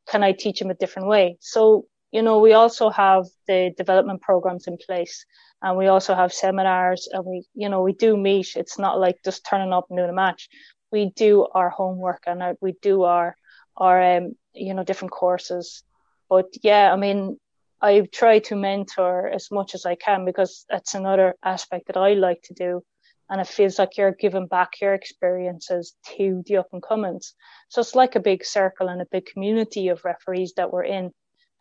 [0.09, 1.39] can I teach them a different way?
[1.41, 5.25] So, you know, we also have the development programs in place
[5.63, 8.57] and we also have seminars and we, you know, we do meet.
[8.57, 10.49] It's not like just turning up and doing a match.
[10.93, 13.37] We do our homework and our, we do our,
[13.77, 15.83] our, um, you know, different courses.
[16.29, 17.39] But yeah, I mean,
[17.81, 22.15] I try to mentor as much as I can because that's another aspect that I
[22.15, 22.83] like to do.
[23.29, 27.35] And it feels like you're giving back your experiences to the up and comings.
[27.69, 31.11] So it's like a big circle and a big community of referees that we're in.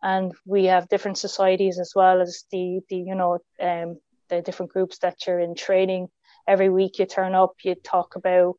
[0.02, 4.72] And we have different societies as well as the, the you know, um, the different
[4.72, 6.08] groups that you're in training.
[6.46, 8.54] Every week you turn up, you talk about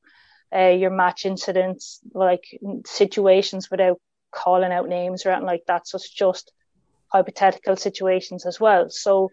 [0.53, 2.43] uh, your match incidents, like
[2.85, 3.99] situations without
[4.31, 5.87] calling out names or anything like that.
[5.87, 6.51] So it's just
[7.11, 8.89] hypothetical situations as well.
[8.89, 9.29] So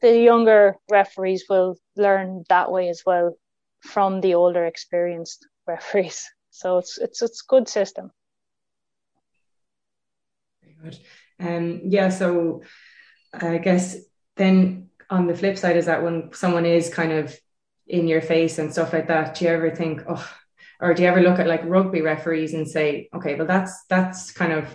[0.00, 3.36] the younger referees will learn that way as well
[3.80, 6.28] from the older experienced referees.
[6.50, 8.10] So it's it's it's good system.
[10.62, 10.98] Very good.
[11.40, 12.62] Um yeah, so
[13.32, 13.96] I guess
[14.36, 17.36] then on the flip side is that when someone is kind of
[17.86, 20.30] in your face and stuff like that, do you ever think, oh,
[20.80, 24.30] or do you ever look at like rugby referees and say, okay, well that's that's
[24.32, 24.66] kind of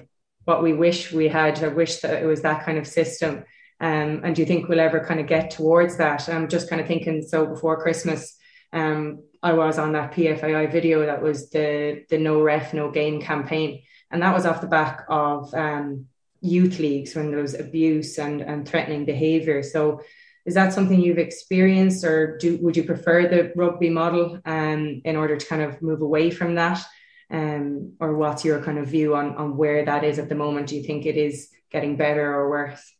[0.44, 1.62] what we wish we had.
[1.64, 3.44] I wish that it was that kind of system.
[3.80, 6.30] Um, and do you think we'll ever kind of get towards that?
[6.30, 7.24] I'm just kind of thinking.
[7.24, 8.38] So before Christmas,
[8.72, 13.22] um, I was on that PFAI video that was the the no ref no game
[13.22, 16.08] campaign, and that was off the back of um,
[16.46, 19.64] youth leagues when there was abuse and and threatening behaviour.
[19.64, 20.02] So
[20.46, 25.16] is that something you've experienced, or do would you prefer the rugby model um, in
[25.16, 26.86] order to kind of move away from that?
[27.32, 30.68] um, or what's your kind of view on on where that is at the moment?
[30.68, 32.94] Do you think it is getting better or worse?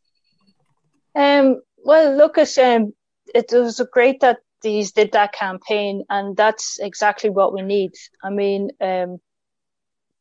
[1.14, 2.92] Um, well, at, um,
[3.34, 7.92] it was great that these did that campaign, and that's exactly what we need.
[8.22, 9.18] I mean, um,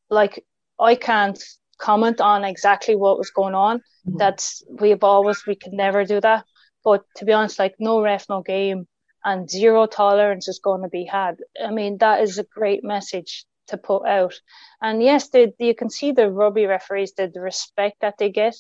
[0.10, 0.46] like
[0.80, 1.42] I can't
[1.78, 3.80] comment on exactly what was going on.
[3.80, 4.18] Mm-hmm.
[4.18, 6.46] That's we've always we could never do that.
[6.84, 8.88] But to be honest, like no ref, no game,
[9.24, 11.38] and zero tolerance is going to be had.
[11.64, 14.36] I mean, that is a great message to put out.
[14.82, 18.56] And yes, they, you can see the rugby referees, the, the respect that they get.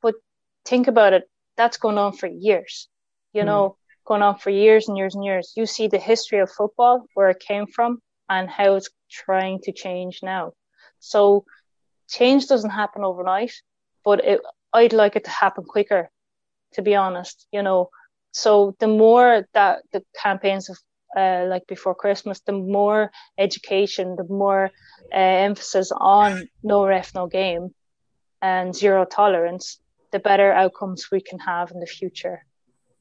[0.00, 0.14] But
[0.64, 1.24] think about it,
[1.58, 2.88] that's going on for years,
[3.34, 3.46] you mm.
[3.46, 5.52] know, going on for years and years and years.
[5.54, 7.98] You see the history of football, where it came from,
[8.30, 10.52] and how it's trying to change now.
[11.00, 11.44] So
[12.08, 13.52] change doesn't happen overnight,
[14.04, 14.40] but it,
[14.72, 16.10] I'd like it to happen quicker,
[16.74, 17.90] to be honest, you know.
[18.32, 20.78] So the more that the campaigns of
[21.16, 24.70] uh, like before Christmas, the more education, the more
[25.12, 27.74] uh, emphasis on no ref, no game,
[28.42, 29.80] and zero tolerance,
[30.12, 32.44] the better outcomes we can have in the future.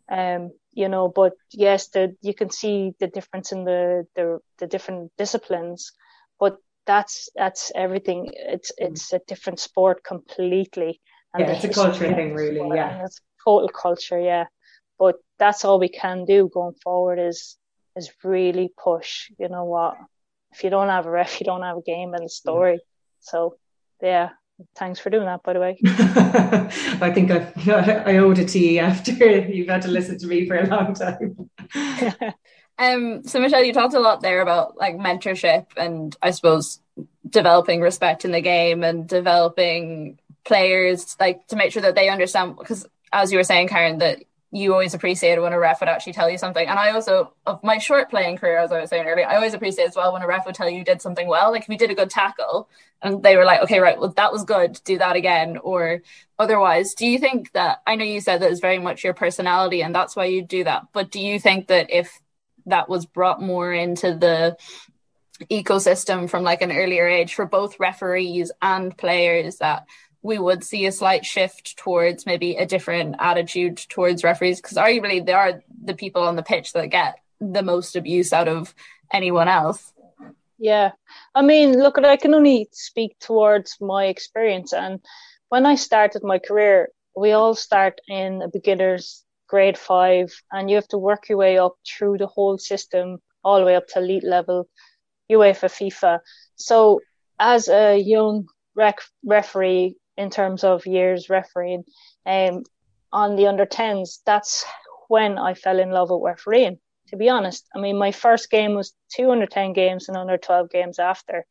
[0.09, 4.67] Um, you know, but yes, the you can see the difference in the the, the
[4.67, 5.91] different disciplines,
[6.39, 8.31] but that's that's everything.
[8.33, 8.87] It's mm.
[8.87, 10.99] it's a different sport completely.
[11.33, 12.75] And yeah, it's a culture thing, really.
[12.75, 14.19] Yeah, it's total culture.
[14.19, 14.45] Yeah,
[14.97, 17.57] but that's all we can do going forward is
[17.95, 19.29] is really push.
[19.37, 19.95] You know what?
[20.53, 22.31] If you don't have a ref, you don't have a game and a mm.
[22.41, 22.73] story.
[22.73, 22.79] Yeah.
[23.19, 23.57] So
[24.01, 24.29] yeah,
[24.75, 27.51] thanks for doing that by the way i think i
[28.07, 30.93] i owed it to you after you've had to listen to me for a long
[30.95, 31.35] time
[32.79, 36.79] um so michelle you talked a lot there about like mentorship and i suppose
[37.29, 42.55] developing respect in the game and developing players like to make sure that they understand
[42.57, 44.19] because as you were saying Karen that
[44.51, 46.67] you always appreciate when a ref would actually tell you something.
[46.67, 49.53] And I also of my short playing career as I was saying earlier I always
[49.53, 51.51] appreciate as well when a ref would tell you you did something well.
[51.51, 52.69] Like if you did a good tackle
[53.01, 56.01] and they were like okay right well that was good do that again or
[56.39, 59.83] otherwise do you think that I know you said that is very much your personality
[59.83, 62.19] and that's why you do that but do you think that if
[62.67, 64.57] that was brought more into the
[65.51, 69.85] ecosystem from like an earlier age for both referees and players that
[70.21, 74.59] we would see a slight shift towards maybe a different attitude towards referees.
[74.59, 78.47] Because arguably they are the people on the pitch that get the most abuse out
[78.47, 78.73] of
[79.11, 79.93] anyone else.
[80.59, 80.91] Yeah.
[81.35, 84.99] I mean look i can only speak towards my experience and
[85.49, 90.75] when i started my career we all start in a beginner's grade five and you
[90.75, 93.99] have to work your way up through the whole system all the way up to
[93.99, 94.67] elite level
[95.29, 96.19] UEFA FIFA.
[96.55, 97.01] So
[97.39, 101.83] as a young rec- referee in terms of years refereeing
[102.25, 102.63] um,
[103.11, 104.65] on the under 10s, that's
[105.07, 106.79] when I fell in love with refereeing,
[107.09, 107.65] to be honest.
[107.75, 111.45] I mean, my first game was two under 10 games and under 12 games after,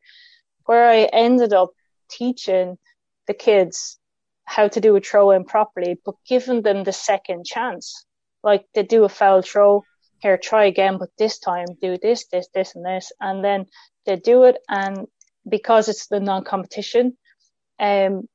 [0.65, 1.71] where I ended up
[2.09, 2.77] teaching
[3.27, 3.99] the kids
[4.47, 8.05] how to do a throw in properly, but giving them the second chance.
[8.43, 9.83] Like they do a foul throw,
[10.19, 13.11] here, try again, but this time do this, this, this, and this.
[13.19, 13.65] And then
[14.05, 14.57] they do it.
[14.69, 15.07] And
[15.47, 17.17] because it's the non competition,
[17.77, 18.27] um,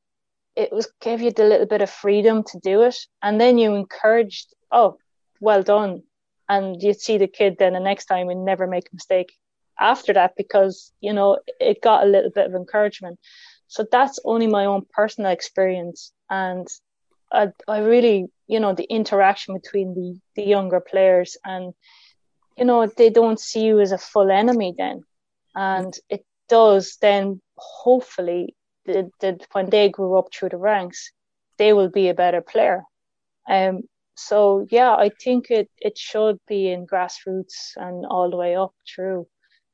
[0.55, 2.97] it was gave you the little bit of freedom to do it.
[3.23, 4.99] And then you encouraged, oh,
[5.41, 6.03] well done.
[6.47, 9.33] And you'd see the kid then the next time and never make a mistake
[9.81, 13.19] after that because, you know, it got a little bit of encouragement.
[13.73, 16.13] So that's only my own personal experience.
[16.29, 16.69] And
[17.33, 21.73] I, I really, you know, the interaction between the, the younger players and,
[22.59, 25.05] you know, they don't see you as a full enemy then.
[25.55, 28.55] And it does then hopefully
[28.85, 31.11] that the, when they grew up through the ranks,
[31.57, 32.85] they will be a better player.
[33.49, 33.85] Um,
[34.17, 38.75] so yeah, I think it, it should be in grassroots and all the way up
[38.87, 39.27] through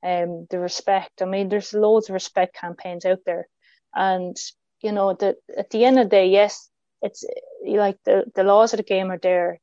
[0.05, 1.21] um, the respect.
[1.21, 3.49] I mean, there's loads of respect campaigns out there.
[3.94, 4.37] And,
[4.83, 6.68] you know, that at the end of the day, yes,
[7.03, 7.24] it's
[7.64, 9.61] like the, the laws of the game are there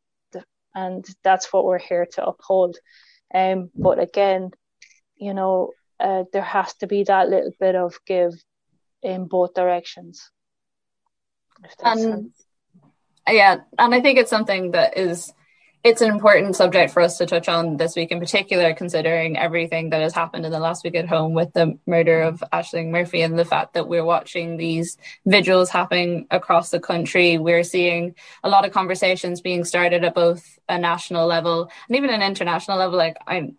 [0.75, 2.77] and that's what we're here to uphold.
[3.33, 4.51] Um, but again,
[5.15, 8.33] you know, uh, there has to be that little bit of give
[9.01, 10.29] in both directions.
[11.81, 12.31] And
[13.27, 15.33] yeah, and I think it's something that is
[15.85, 19.91] it's an important subject for us to touch on this week in particular, considering everything
[19.91, 23.21] that has happened in the last week at home with the murder of Ashling Murphy
[23.21, 27.37] and the fact that we're watching these vigils happening across the country.
[27.37, 32.09] We're seeing a lot of conversations being started at both a national level and even
[32.09, 32.97] an international level.
[32.97, 33.53] Like I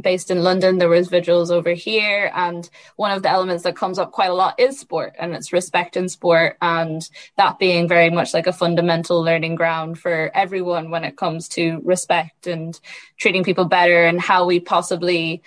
[0.00, 3.98] based in London, there was vigils over here, and one of the elements that comes
[3.98, 8.10] up quite a lot is sport, and it's respect in sport, and that being very
[8.10, 12.80] much like a fundamental learning ground for everyone when it comes to respect and
[13.16, 15.42] treating people better, and how we possibly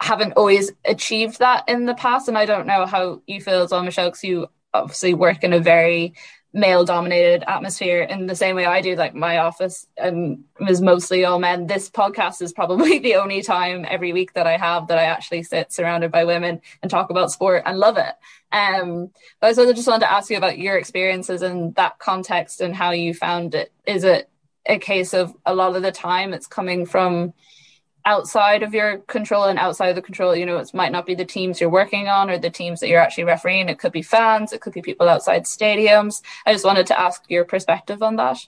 [0.00, 2.26] haven't always achieved that in the past.
[2.26, 5.52] And I don't know how you feel as well, Michelle, because you obviously work in
[5.52, 6.14] a very
[6.52, 8.96] male dominated atmosphere in the same way I do.
[8.96, 11.66] Like my office um, is mostly all men.
[11.66, 15.44] This podcast is probably the only time every week that I have that I actually
[15.44, 18.14] sit surrounded by women and talk about sport and love it.
[18.52, 19.10] Um,
[19.40, 22.60] but I sort of just wanted to ask you about your experiences in that context
[22.60, 23.72] and how you found it.
[23.86, 24.28] Is it
[24.66, 27.32] a case of a lot of the time it's coming from
[28.04, 31.14] outside of your control and outside of the control you know it might not be
[31.14, 33.68] the teams you're working on or the teams that you're actually refereeing.
[33.68, 36.22] It could be fans it could be people outside stadiums.
[36.46, 38.38] I just wanted to ask your perspective on that.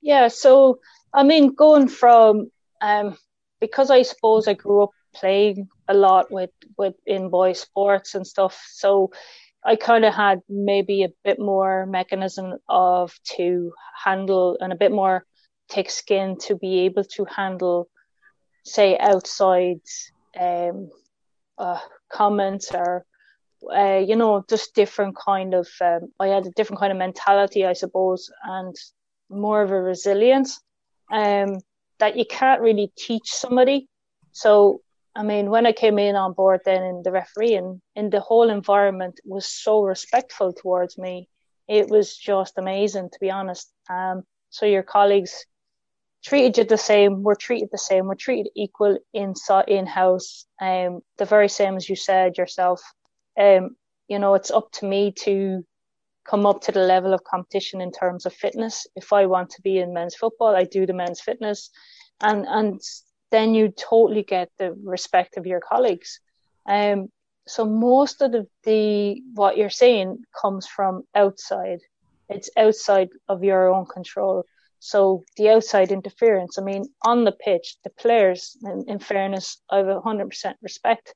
[0.00, 0.80] Yeah so
[1.12, 3.16] i mean going from um
[3.60, 8.26] because i suppose i grew up playing a lot with with in boy sports and
[8.26, 9.10] stuff so
[9.64, 13.72] i kind of had maybe a bit more mechanism of to
[14.04, 15.24] handle and a bit more
[15.70, 17.88] thick skin to be able to handle
[18.68, 19.80] say outside
[20.38, 20.90] um,
[21.58, 23.04] uh, comments or
[23.74, 27.66] uh, you know just different kind of um, I had a different kind of mentality
[27.66, 28.74] I suppose and
[29.28, 30.60] more of a resilience
[31.12, 31.58] um,
[31.98, 33.88] that you can't really teach somebody.
[34.32, 34.80] So
[35.16, 38.20] I mean when I came in on board then in the referee and in the
[38.20, 41.28] whole environment was so respectful towards me
[41.68, 43.72] it was just amazing to be honest.
[43.90, 45.44] Um, so your colleagues
[46.24, 47.22] treated you the same.
[47.22, 48.06] We're treated the same.
[48.06, 50.46] We're treated equal inside in house.
[50.60, 52.82] Um, the very same as you said yourself.
[53.38, 53.76] Um,
[54.08, 55.64] you know, it's up to me to
[56.24, 58.86] come up to the level of competition in terms of fitness.
[58.96, 61.70] If I want to be in men's football, I do the men's fitness,
[62.20, 62.80] and and
[63.30, 66.20] then you totally get the respect of your colleagues.
[66.66, 67.08] Um,
[67.46, 71.80] so most of the, the what you're saying comes from outside
[72.28, 74.44] it's outside of your own control
[74.78, 79.78] so the outside interference i mean on the pitch the players in, in fairness i
[79.78, 81.14] have 100% respect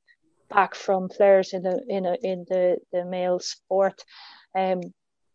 [0.51, 4.03] back from players in the in a, in the the male sport
[4.59, 4.81] um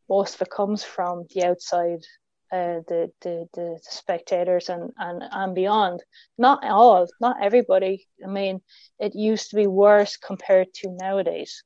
[0.10, 2.04] most of it comes from the outside
[2.52, 6.02] uh, the, the the spectators and and and beyond.
[6.38, 8.08] Not all, not everybody.
[8.24, 8.62] I mean,
[9.00, 11.64] it used to be worse compared to nowadays,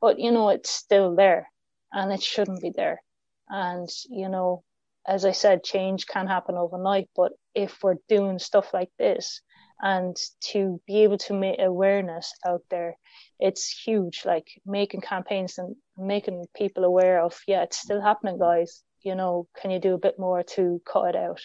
[0.00, 1.50] but you know it's still there,
[1.92, 3.02] and it shouldn't be there.
[3.48, 4.64] And you know,
[5.06, 7.08] as I said, change can happen overnight.
[7.16, 9.40] But if we're doing stuff like this,
[9.80, 10.16] and
[10.52, 12.96] to be able to make awareness out there,
[13.40, 14.22] it's huge.
[14.24, 19.46] Like making campaigns and making people aware of, yeah, it's still happening, guys you know,
[19.60, 21.40] can you do a bit more to cut it out?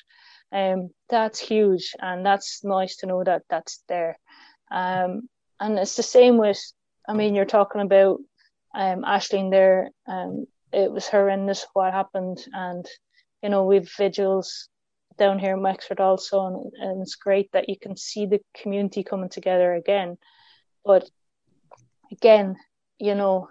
[0.52, 4.18] Um, that's huge, and that's nice to know that that's there.
[4.72, 5.30] Um,
[5.60, 6.60] and it's the same with,
[7.08, 8.20] I mean, you're talking about
[8.74, 9.90] um, Ashling there.
[10.08, 12.86] Um, it was horrendous what happened, and
[13.42, 14.70] you know we've vigils
[15.18, 19.04] down here in Wexford also, and, and it's great that you can see the community
[19.04, 20.18] coming together again.
[20.86, 21.10] But
[22.12, 22.56] again,
[23.00, 23.50] you know,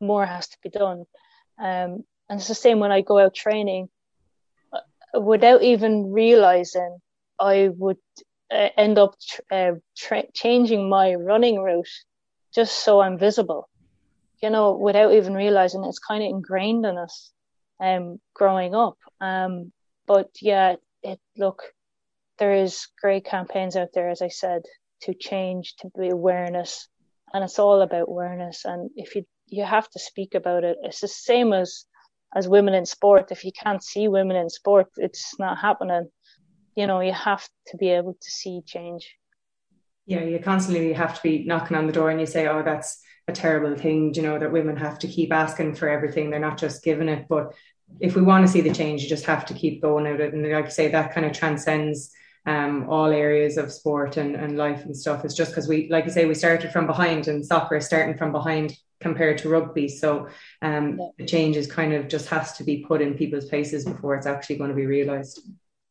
[0.00, 1.04] more has to be done.
[1.58, 3.88] Um, and it's the same when I go out training.
[4.72, 6.98] Uh, without even realizing,
[7.38, 7.98] I would
[8.50, 9.14] uh, end up
[9.50, 11.88] uh, tra- changing my running route
[12.54, 13.68] just so I'm visible.
[14.42, 17.32] You know, without even realizing it's kind of ingrained in us
[17.80, 18.96] um, growing up.
[19.20, 19.72] Um,
[20.06, 21.62] but yeah, it look,
[22.38, 24.62] there is great campaigns out there, as I said,
[25.02, 26.88] to change, to be awareness,
[27.32, 28.64] and it's all about awareness.
[28.64, 31.84] And if you you have to speak about it, it's the same as
[32.34, 33.30] as women in sport.
[33.30, 36.08] If you can't see women in sport it's not happening.
[36.76, 39.16] You know you have to be able to see change.
[40.06, 43.02] Yeah you constantly have to be knocking on the door and you say oh that's
[43.28, 46.58] a terrible thing you know that women have to keep asking for everything they're not
[46.58, 47.54] just giving it but
[48.00, 50.34] if we want to see the change you just have to keep going at it
[50.34, 52.12] and like I say that kind of transcends
[52.48, 55.24] um, all areas of sport and, and life and stuff.
[55.24, 58.16] It's just because we, like you say, we started from behind and soccer is starting
[58.16, 59.86] from behind compared to rugby.
[59.86, 60.28] So
[60.62, 61.08] um, yeah.
[61.18, 64.26] the change is kind of just has to be put in people's faces before it's
[64.26, 65.42] actually going to be realised.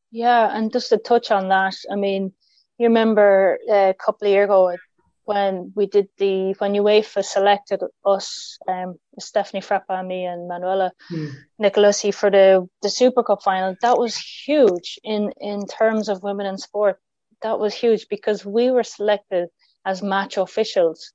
[0.10, 2.34] Yeah, and just to touch on that, I mean,
[2.80, 4.76] you remember uh, a couple of years ago
[5.28, 11.32] when we did the when UEFA selected us, um, Stephanie Frappart and Manuela mm.
[11.62, 13.76] Nicolosi for the the Super Cup final.
[13.82, 16.98] That was huge in in terms of women in sport.
[17.42, 19.50] That was huge because we were selected
[19.86, 21.12] as match officials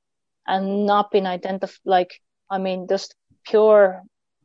[0.46, 1.80] and not being identified.
[1.86, 4.02] Like, I mean, just pure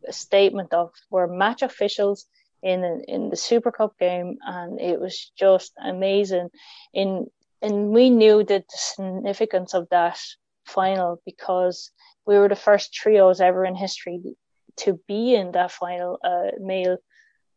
[0.09, 2.25] statement of we're match officials
[2.63, 6.49] in in the Super Cup game, and it was just amazing.
[6.93, 7.27] In
[7.61, 10.19] and we knew the significance of that
[10.65, 11.91] final because
[12.25, 14.35] we were the first trios ever in history
[14.77, 16.97] to be in that final uh, male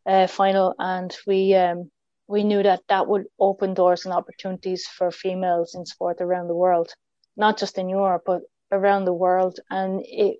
[0.05, 1.91] uh, final, and we um,
[2.27, 6.55] we knew that that would open doors and opportunities for females in sport around the
[6.55, 6.93] world
[7.37, 8.41] not just in Europe, but
[8.71, 9.59] around the world.
[9.69, 10.37] And it,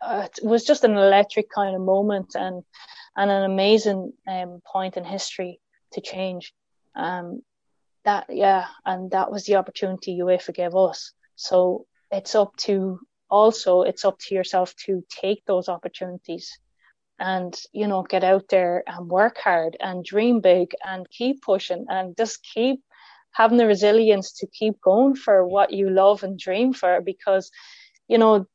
[0.00, 2.62] uh, it was just an electric kind of moment and,
[3.16, 5.60] and an amazing um, point in history
[5.92, 6.52] to change.
[6.94, 7.42] Um,
[8.04, 11.12] that, yeah, and that was the opportunity UEFA gave us.
[11.36, 13.00] So it's up to
[13.30, 16.58] also, it's up to yourself to take those opportunities
[17.18, 21.86] and you know get out there and work hard and dream big and keep pushing
[21.88, 22.80] and just keep
[23.32, 27.50] having the resilience to keep going for what you love and dream for because
[28.08, 28.46] you know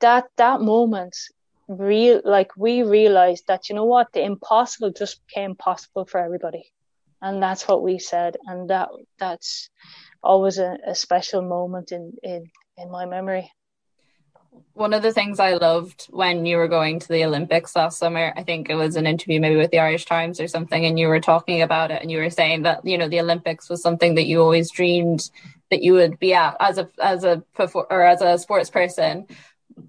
[0.00, 1.16] that that moment
[1.68, 6.72] real like we realized that you know what the impossible just became possible for everybody
[7.22, 9.70] and that's what we said and that that's
[10.22, 13.50] always a, a special moment in in in my memory
[14.72, 18.32] one of the things I loved when you were going to the Olympics last summer,
[18.36, 21.08] I think it was an interview maybe with the Irish Times or something, and you
[21.08, 24.14] were talking about it and you were saying that, you know, the Olympics was something
[24.14, 25.30] that you always dreamed
[25.70, 27.42] that you would be at as a as a
[27.74, 29.26] or as a sports person.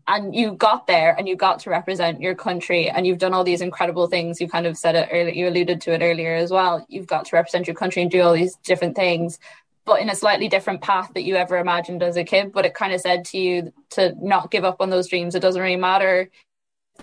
[0.07, 3.43] And you got there and you got to represent your country and you've done all
[3.43, 4.41] these incredible things.
[4.41, 6.85] You kind of said it earlier, you alluded to it earlier as well.
[6.89, 9.39] You've got to represent your country and do all these different things
[9.83, 12.51] but in a slightly different path that you ever imagined as a kid.
[12.53, 15.33] But it kind of said to you to not give up on those dreams.
[15.33, 16.29] It doesn't really matter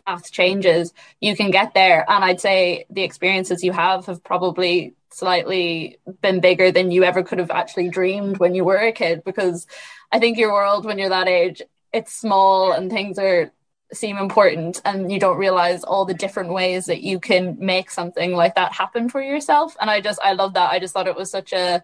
[0.06, 2.04] path changes, you can get there.
[2.10, 7.22] And I'd say the experiences you have have probably slightly been bigger than you ever
[7.22, 9.66] could have actually dreamed when you were a kid because
[10.12, 11.62] I think your world when you're that age,
[11.92, 13.52] it's small and things are
[13.92, 18.34] seem important and you don't realize all the different ways that you can make something
[18.34, 19.76] like that happen for yourself.
[19.80, 20.70] And i just i love that.
[20.70, 21.82] I just thought it was such a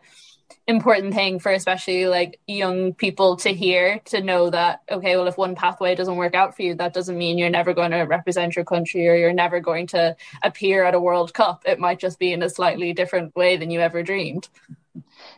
[0.67, 5.39] important thing for especially like young people to hear to know that okay well if
[5.39, 8.55] one pathway doesn't work out for you that doesn't mean you're never going to represent
[8.55, 11.63] your country or you're never going to appear at a world cup.
[11.67, 14.49] It might just be in a slightly different way than you ever dreamed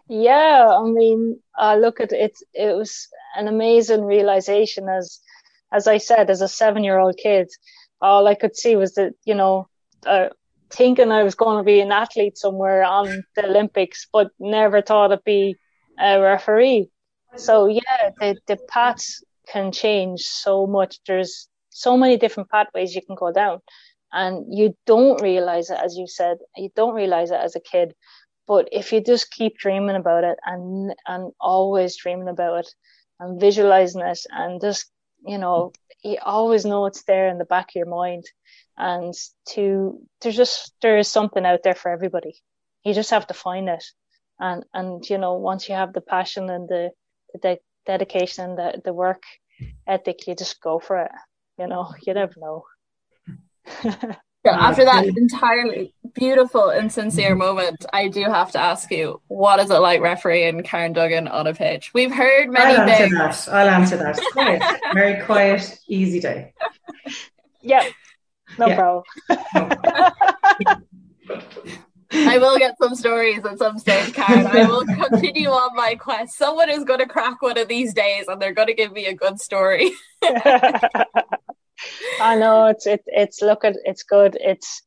[0.08, 5.20] yeah i mean uh, look at it it was an amazing realization as
[5.72, 7.48] as i said as a seven year old kid
[8.00, 9.68] all i could see was that you know
[10.06, 10.28] uh,
[10.70, 15.12] thinking I was going to be an athlete somewhere on the Olympics, but never thought
[15.12, 15.56] I'd be
[15.98, 16.88] a referee.
[17.36, 20.98] So yeah, the the paths can change so much.
[21.06, 23.60] There's so many different pathways you can go down,
[24.12, 27.94] and you don't realize it, as you said, you don't realize it as a kid.
[28.46, 32.68] But if you just keep dreaming about it and and always dreaming about it
[33.20, 34.90] and visualizing it and just
[35.26, 35.72] you know
[36.02, 38.24] you always know it's there in the back of your mind
[38.76, 39.14] and
[39.50, 42.34] to there's just there is something out there for everybody.
[42.84, 43.84] You just have to find it.
[44.38, 46.90] And and you know once you have the passion and the,
[47.32, 49.22] the de- dedication and the, the work
[49.86, 51.10] ethic you just go for it.
[51.58, 52.64] You know you never know
[54.54, 57.38] after that entirely beautiful and sincere mm-hmm.
[57.38, 61.46] moment, I do have to ask you, what is it like refereeing Karen Duggan on
[61.46, 61.92] a pitch?
[61.94, 63.14] We've heard many I'll things.
[63.14, 63.56] Answer that.
[63.56, 64.20] I'll answer that.
[64.32, 64.62] Quiet.
[64.94, 66.52] Very quiet, easy day.
[67.62, 67.92] Yep.
[68.58, 68.76] no Yeah.
[68.76, 69.04] problem.
[72.12, 74.46] I will get some stories at some stage, Karen.
[74.46, 76.38] I will continue on my quest.
[76.38, 79.06] Someone is going to crack one of these days and they're going to give me
[79.06, 79.90] a good story.
[82.20, 84.36] I know it's it, it's look at it's good.
[84.40, 84.82] It's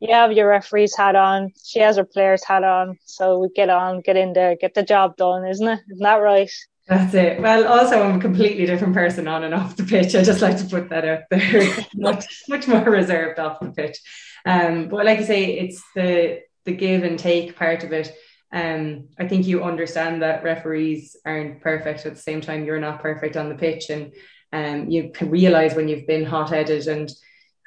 [0.00, 1.52] you have your referee's hat on.
[1.64, 2.98] She has her player's hat on.
[3.04, 5.80] So we get on, get in there, get the job done, isn't it?
[5.90, 6.50] Isn't that right?
[6.86, 7.40] That's it.
[7.40, 10.14] Well, also I'm a completely different person on and off the pitch.
[10.14, 11.68] I just like to put that out there.
[11.94, 13.98] much much more reserved off the pitch.
[14.44, 18.14] Um, but like you say, it's the the give and take part of it.
[18.52, 22.06] Um, I think you understand that referees aren't perfect.
[22.06, 24.12] At the same time, you're not perfect on the pitch, and
[24.56, 27.10] um, you can realize when you've been hot headed and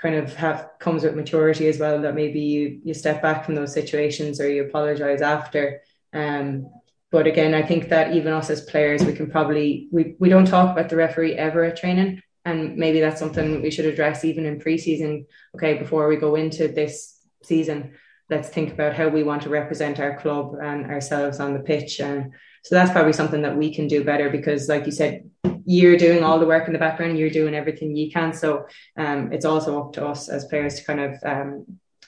[0.02, 3.54] kind of have comes with maturity as well that maybe you you step back from
[3.54, 5.82] those situations or you apologize after.
[6.14, 6.72] Um,
[7.12, 10.48] but again, I think that even us as players, we can probably we, we don't
[10.48, 14.46] talk about the referee ever at training, and maybe that's something we should address even
[14.48, 15.26] in preseason.
[15.56, 17.94] Okay, before we go into this season,
[18.32, 22.00] let's think about how we want to represent our club and ourselves on the pitch.
[22.00, 22.34] And
[22.64, 25.30] so that's probably something that we can do better because, like you said,
[25.70, 28.34] you're doing all the work in the background, you're doing everything you can.
[28.34, 28.66] So
[28.98, 31.66] um, it's also up to us as players to kind of um,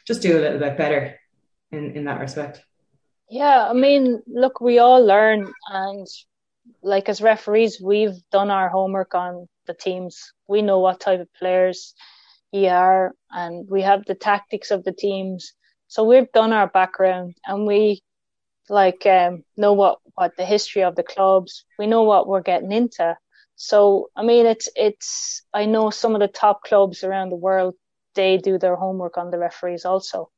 [0.08, 1.20] just do a little bit better
[1.72, 2.64] in, in that respect.
[3.30, 6.08] Yeah, I mean, look, we all learn, and
[6.82, 10.34] like as referees, we've done our homework on the teams.
[10.48, 11.94] We know what type of players
[12.52, 15.54] you are, and we have the tactics of the teams.
[15.88, 18.02] So we've done our background, and we
[18.70, 21.64] like um, know what what the history of the clubs.
[21.78, 23.16] We know what we're getting into.
[23.56, 25.44] So I mean, it's it's.
[25.54, 27.76] I know some of the top clubs around the world.
[28.16, 30.30] They do their homework on the referees also.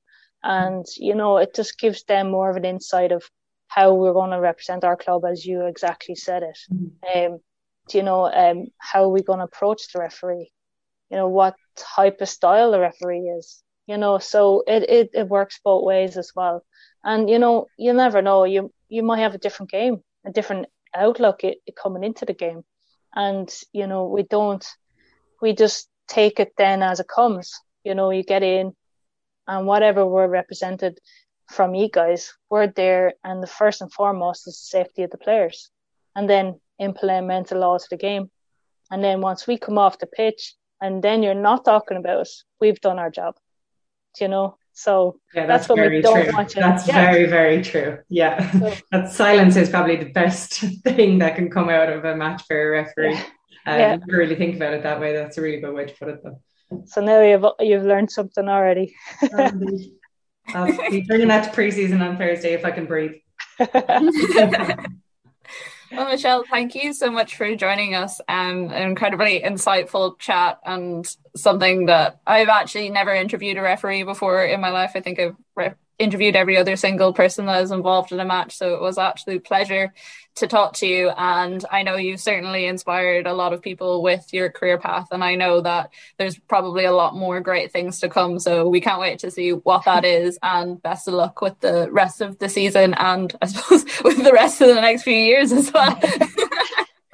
[0.44, 3.24] And you know it just gives them more of an insight of
[3.68, 6.60] how we're going to represent our club as you exactly said it.
[7.16, 7.40] Um
[7.92, 10.52] you know um how are we going to approach the referee?
[11.10, 13.64] You know what type of style the referee is?
[13.88, 16.64] You know so it, it it works both ways as well.
[17.04, 20.68] And you know you never know you you might have a different game a different
[20.94, 22.64] outlook it, it coming into the game
[23.16, 24.66] and you know we don't
[25.42, 27.60] we just take it then as it comes.
[27.84, 28.76] You know you get in
[29.48, 31.00] and whatever we're represented
[31.50, 35.18] from you guys, we're there, and the first and foremost is the safety of the
[35.18, 35.70] players,
[36.16, 38.30] and then implement the laws of the game,
[38.90, 42.44] and then once we come off the pitch, and then you're not talking about us,
[42.60, 43.36] we've done our job,
[44.20, 44.58] you know.
[44.74, 46.34] So yeah, that's, that's, what very we don't true.
[46.34, 46.60] want to.
[46.60, 47.12] That's yeah.
[47.12, 48.00] very, very true.
[48.10, 50.54] Yeah, So- that silence is probably the best
[50.84, 53.14] thing that can come out of a match for a referee.
[53.14, 53.24] Yeah.
[53.66, 53.94] Um, Yeah.
[53.96, 55.14] if you really think about it that way.
[55.14, 56.42] That's a really good way to put it, though.
[56.86, 58.96] So now you've you've learned something already.
[60.54, 63.14] I'll be bringing that to preseason on Thursday if I can breathe.
[65.96, 68.20] Well, Michelle, thank you so much for joining us.
[68.28, 74.44] Um, an incredibly insightful chat and something that I've actually never interviewed a referee before
[74.44, 74.94] in my life.
[74.96, 78.56] I think I've re- interviewed every other single person that is involved in a match.
[78.56, 79.94] So it was absolute pleasure
[80.36, 81.10] to talk to you.
[81.10, 85.10] And I know you've certainly inspired a lot of people with your career path.
[85.12, 88.40] And I know that there's probably a lot more great things to come.
[88.40, 90.40] So we can't wait to see what that is.
[90.42, 94.34] And best of luck with the rest of the season and I suppose with the
[94.34, 96.00] rest of the next few years as well.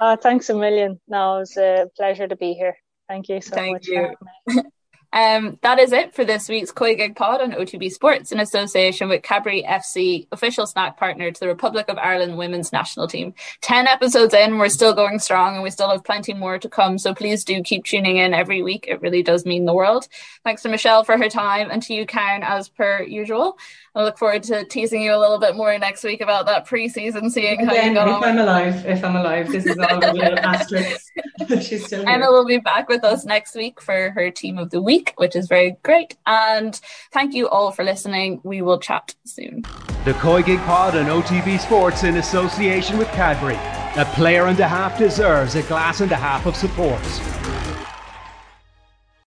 [0.00, 0.98] Uh, thanks a million.
[1.06, 2.74] No, it was a pleasure to be here.
[3.06, 3.86] Thank you so Thank much.
[3.86, 4.14] you.
[5.12, 9.22] Um, that is it for this week's COYGIG pod on OTB Sports in association with
[9.22, 13.34] Cadbury FC, official snack partner to the Republic of Ireland women's national team.
[13.62, 16.98] 10 episodes in, we're still going strong and we still have plenty more to come.
[16.98, 18.86] So please do keep tuning in every week.
[18.88, 20.06] It really does mean the world.
[20.44, 23.58] Thanks to Michelle for her time and to you, Karen, as per usual.
[23.94, 27.28] I look forward to teasing you a little bit more next week about that pre-season,
[27.28, 28.24] seeing how you got if on.
[28.24, 31.10] I'm alive, if I'm alive, this is all the little asterisks.
[31.66, 32.08] She's still here.
[32.08, 35.36] Emma will be back with us next week for her team of the week, which
[35.36, 36.16] is very great.
[36.26, 36.80] And
[37.12, 38.40] thank you all for listening.
[38.44, 39.62] We will chat soon.
[40.04, 43.58] The COYGIG Pod on OTB Sports in association with Cadbury.
[44.00, 47.00] A player and a half deserves a glass and a half of support.